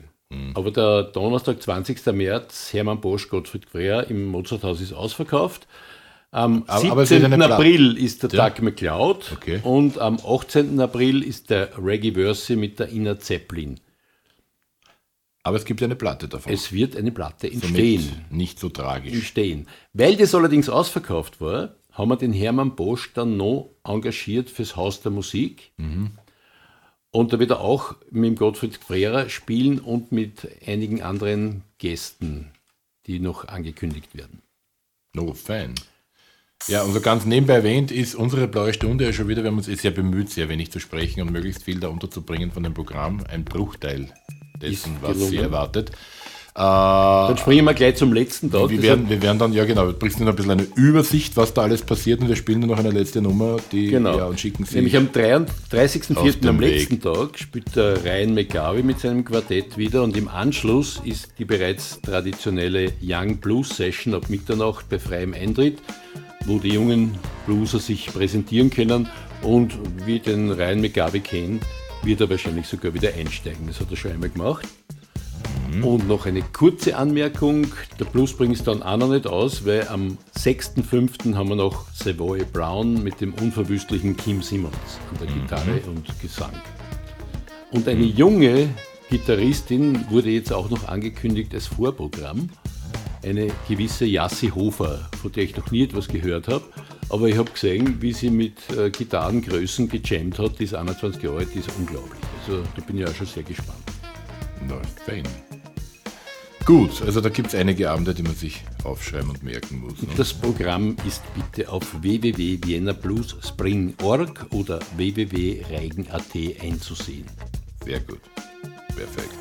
Aber 0.55 0.71
der 0.71 1.03
Donnerstag, 1.03 1.61
20. 1.61 2.05
März, 2.07 2.73
Hermann 2.73 2.99
Bosch, 2.99 3.29
Gottfried 3.29 3.65
Gfrera 3.67 4.01
im 4.01 4.25
Mozarthaus 4.25 4.81
ist 4.81 4.91
ausverkauft. 4.93 5.67
Am 6.31 6.63
Aber- 6.67 6.91
aber 6.91 7.03
es 7.03 7.09
wird 7.11 7.21
17. 7.21 7.33
eine 7.33 7.45
Pla- 7.45 7.55
April 7.55 7.97
ist 7.97 8.23
der 8.23 8.29
Ja. 8.31 8.49
Doug 8.49 8.61
McLeod 8.61 9.31
Okay. 9.33 9.59
und 9.63 9.97
am 9.99 10.17
18. 10.25 10.79
April 10.81 11.23
ist 11.23 11.49
der 11.49 11.69
Reggae 11.81 12.11
Verse 12.11 12.55
mit 12.57 12.77
der 12.79 12.91
Ina 12.91 13.17
Zeppelin. 13.19 13.79
Aber 15.43 15.55
es 15.55 15.63
gibt 15.63 15.81
eine 15.81 15.95
Platte 15.95 16.27
davon. 16.27 16.51
Es 16.51 16.73
wird 16.73 16.97
eine 16.97 17.11
Platte 17.13 17.47
Somit 17.47 17.63
entstehen. 17.63 18.25
nicht 18.29 18.59
so 18.59 18.67
tragisch. 18.67 19.13
entstehen. 19.13 19.67
Weil 19.93 20.17
das 20.17 20.35
allerdings 20.35 20.67
ausverkauft 20.67 21.39
war, 21.39 21.75
haben 21.97 22.09
wir 22.09 22.15
den 22.15 22.31
Hermann 22.31 22.75
Bosch 22.75 23.11
dann 23.13 23.37
noch 23.37 23.71
engagiert 23.83 24.51
fürs 24.51 24.75
Haus 24.75 25.01
der 25.01 25.11
Musik. 25.11 25.71
Und 27.09 27.33
da 27.33 27.39
wird 27.39 27.49
er 27.49 27.61
auch 27.61 27.95
mit 28.11 28.37
Gottfried 28.37 28.77
Frera 28.77 29.29
spielen 29.29 29.79
und 29.79 30.11
mit 30.11 30.47
einigen 30.67 31.01
anderen 31.01 31.63
Gästen, 31.79 32.51
die 33.07 33.19
noch 33.19 33.47
angekündigt 33.47 34.15
werden. 34.15 34.43
No 35.13 35.33
fan. 35.33 35.73
Ja, 36.67 36.83
und 36.83 36.93
so 36.93 37.01
ganz 37.01 37.25
nebenbei 37.25 37.55
erwähnt 37.55 37.91
ist 37.91 38.13
unsere 38.13 38.47
blaue 38.47 38.73
Stunde 38.73 39.05
ja 39.05 39.13
schon 39.13 39.27
wieder, 39.27 39.41
wir 39.41 39.49
haben 39.49 39.57
uns 39.57 39.67
eh 39.67 39.75
sehr 39.75 39.91
bemüht, 39.91 40.29
sehr 40.29 40.49
wenig 40.49 40.71
zu 40.71 40.79
sprechen 40.79 41.21
und 41.21 41.31
möglichst 41.31 41.63
viel 41.63 41.79
da 41.79 41.87
unterzubringen 41.87 42.51
von 42.51 42.61
dem 42.61 42.73
Programm. 42.73 43.23
Ein 43.27 43.43
Bruchteil 43.43 44.13
dessen, 44.61 44.97
was 45.01 45.17
sie 45.17 45.37
erwartet. 45.37 45.91
Äh, 46.57 46.59
Dann 46.59 47.37
springen 47.37 47.65
wir 47.65 47.75
gleich 47.75 47.97
zum 47.97 48.11
letzten 48.13 48.51
Tag. 48.51 48.69
wir 48.71 48.81
werden, 48.81 49.07
wir 49.07 49.21
werden 49.21 49.37
dann, 49.37 49.53
ja 49.53 49.63
genau, 49.65 49.85
du 49.85 49.93
bringst 49.93 50.19
nur 50.19 50.27
ein 50.27 50.35
bisschen 50.35 50.51
eine 50.53 50.65
Übersicht, 50.75 51.37
was 51.37 51.53
da 51.53 51.61
alles 51.61 51.83
passiert 51.83 52.19
und 52.21 52.29
wir 52.29 52.35
spielen 52.35 52.61
nur 52.61 52.69
noch 52.69 52.79
eine 52.79 52.89
letzte 52.89 53.21
Nummer, 53.21 53.57
die 53.71 53.89
Genau. 53.91 54.17
ja, 54.17 54.25
und 54.25 54.39
schicken 54.39 54.65
sie. 54.65 54.77
Nämlich 54.77 54.97
am 54.97 55.05
30.04. 55.09 56.15
Auf 56.17 56.35
am 56.47 56.59
letzten 56.59 56.99
Tag 56.99 57.37
spielt 57.37 57.75
der 57.75 58.03
Ryan 58.03 58.33
McGarvey 58.33 58.81
mit 58.81 58.99
seinem 58.99 59.23
Quartett 59.23 59.77
wieder 59.77 60.01
und 60.01 60.17
im 60.17 60.27
Anschluss 60.27 60.99
ist 61.05 61.29
die 61.37 61.45
bereits 61.45 62.01
traditionelle 62.01 62.91
Young 63.03 63.37
Blues 63.37 63.77
Session 63.77 64.15
ab 64.15 64.27
Mitternacht 64.29 64.89
bei 64.89 64.97
freiem 64.97 65.35
Eintritt, 65.35 65.77
wo 66.45 66.57
die 66.57 66.69
jungen 66.73 67.11
Blueser 67.45 67.77
sich 67.77 68.07
präsentieren 68.07 68.71
können 68.71 69.07
und 69.43 69.77
wie 70.07 70.17
den 70.19 70.49
Ryan 70.49 70.81
McGarvey 70.81 71.19
kennen, 71.19 71.59
wird 72.01 72.19
er 72.21 72.31
wahrscheinlich 72.31 72.65
sogar 72.65 72.95
wieder 72.95 73.09
einsteigen. 73.13 73.67
Das 73.67 73.79
hat 73.79 73.91
er 73.91 73.97
schon 73.97 74.11
einmal 74.11 74.29
gemacht. 74.29 74.65
Und 75.83 76.07
noch 76.07 76.25
eine 76.25 76.41
kurze 76.41 76.97
Anmerkung, 76.97 77.67
der 77.99 78.05
Blues 78.05 78.33
bringt 78.33 78.55
es 78.55 78.63
dann 78.63 78.81
auch 78.81 78.97
noch 78.97 79.09
nicht 79.09 79.27
aus, 79.27 79.65
weil 79.65 79.87
am 79.87 80.17
6.5. 80.37 81.35
haben 81.35 81.49
wir 81.49 81.55
noch 81.55 81.85
Savoy 81.93 82.43
Brown 82.51 83.03
mit 83.03 83.21
dem 83.21 83.33
unverwüstlichen 83.33 84.17
Kim 84.17 84.41
Simmons 84.41 84.75
an 85.11 85.17
der 85.19 85.27
Gitarre 85.27 85.81
und 85.87 86.19
Gesang. 86.19 86.53
Und 87.71 87.87
eine 87.87 88.03
junge 88.03 88.69
Gitarristin 89.09 90.09
wurde 90.09 90.29
jetzt 90.29 90.51
auch 90.51 90.69
noch 90.69 90.87
angekündigt 90.87 91.53
als 91.53 91.67
Vorprogramm, 91.67 92.49
eine 93.23 93.47
gewisse 93.67 94.05
Jassi 94.05 94.49
Hofer, 94.49 95.09
von 95.21 95.31
der 95.31 95.43
ich 95.43 95.55
noch 95.55 95.69
nie 95.71 95.83
etwas 95.83 96.07
gehört 96.07 96.47
habe. 96.47 96.63
Aber 97.09 97.27
ich 97.27 97.37
habe 97.37 97.51
gesehen, 97.51 98.01
wie 98.01 98.13
sie 98.13 98.29
mit 98.29 98.57
äh, 98.75 98.89
Gitarrengrößen 98.89 99.87
gejammt 99.87 100.39
hat, 100.39 100.59
die 100.59 100.65
ist 100.65 100.75
21 100.75 101.23
Jahre 101.23 101.37
alt, 101.37 101.49
die 101.53 101.59
ist 101.59 101.69
unglaublich. 101.77 102.19
Also 102.45 102.63
da 102.75 102.81
bin 102.81 102.97
ich 102.97 103.05
auch 103.05 103.15
schon 103.15 103.27
sehr 103.27 103.43
gespannt. 103.43 103.83
No 104.67 104.81
fan. 105.05 105.23
Gut, 106.67 107.01
also 107.01 107.19
da 107.21 107.29
gibt 107.29 107.47
es 107.47 107.55
einige 107.55 107.89
Abende, 107.89 108.13
die 108.13 108.21
man 108.23 108.35
sich 108.35 108.61
aufschreiben 108.83 109.29
und 109.29 109.41
merken 109.41 109.79
muss. 109.79 110.01
Ne? 110.01 110.09
Das 110.17 110.33
Programm 110.33 110.97
ist 111.07 111.23
bitte 111.33 111.71
auf 111.71 112.01
www.viennabluesspring.org 112.01 114.47
oder 114.51 114.79
www.reigen.at 114.97 116.35
einzusehen. 116.61 117.23
Sehr 117.85 118.01
gut. 118.01 118.19
Perfekt. 118.89 119.31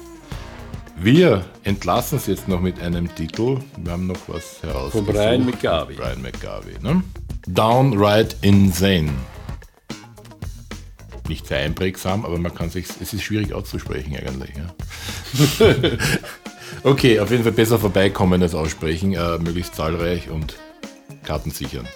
Wir 1.00 1.44
entlassen 1.64 2.18
es 2.18 2.28
jetzt 2.28 2.46
noch 2.46 2.60
mit 2.60 2.80
einem 2.80 3.12
Titel. 3.12 3.58
Wir 3.76 3.90
haben 3.90 4.06
noch 4.06 4.28
was 4.28 4.62
herausgesucht. 4.62 5.06
Von 5.06 5.12
Brian 5.12 5.44
McGarvey. 5.44 5.96
Brian 5.96 6.22
McGarvey. 6.22 6.78
Ne? 6.80 7.02
Downright 7.48 8.36
Insane. 8.42 9.10
Nicht 11.28 11.48
sehr 11.48 11.58
einprägsam, 11.58 12.24
aber 12.24 12.38
man 12.38 12.54
kann 12.54 12.70
sich, 12.70 12.86
es 13.00 13.12
ist 13.12 13.24
schwierig 13.24 13.52
auszusprechen 13.52 14.14
eigentlich. 14.14 14.52
Ja. 14.56 14.72
okay, 16.82 17.20
auf 17.20 17.30
jeden 17.30 17.42
Fall 17.42 17.52
besser 17.52 17.78
vorbeikommen 17.78 18.42
als 18.42 18.54
aussprechen, 18.54 19.14
äh, 19.14 19.38
möglichst 19.38 19.74
zahlreich 19.74 20.30
und 20.30 20.56
Karten 21.24 21.50
sichern. 21.50 21.86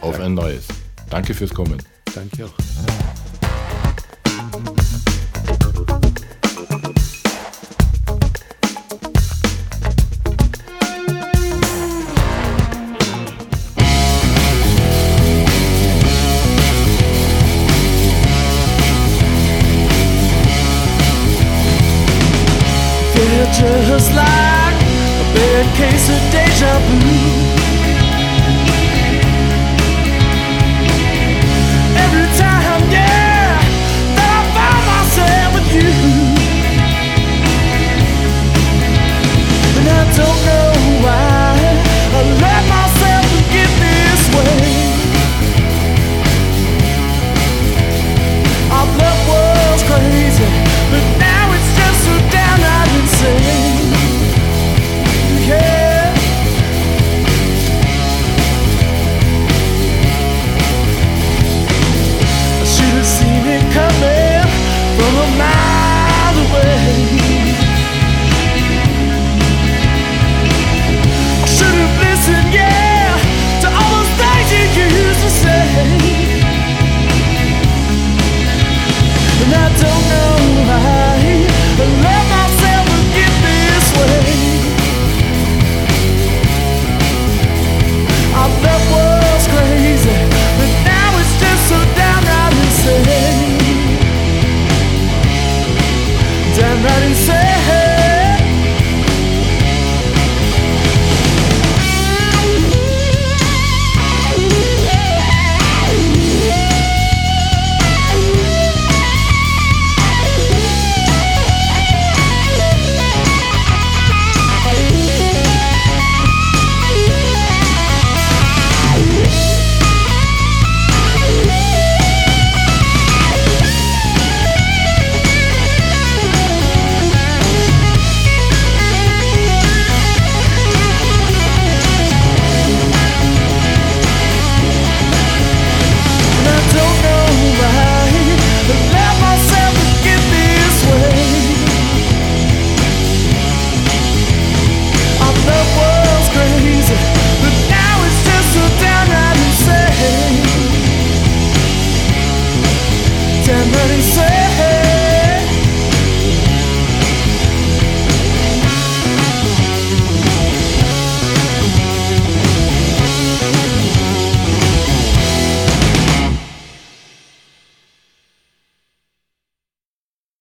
Auf 0.00 0.20
ein 0.20 0.34
neues. 0.34 0.66
Danke 1.10 1.34
fürs 1.34 1.54
Kommen. 1.54 1.82
Danke 2.14 2.46
auch. 2.46 3.01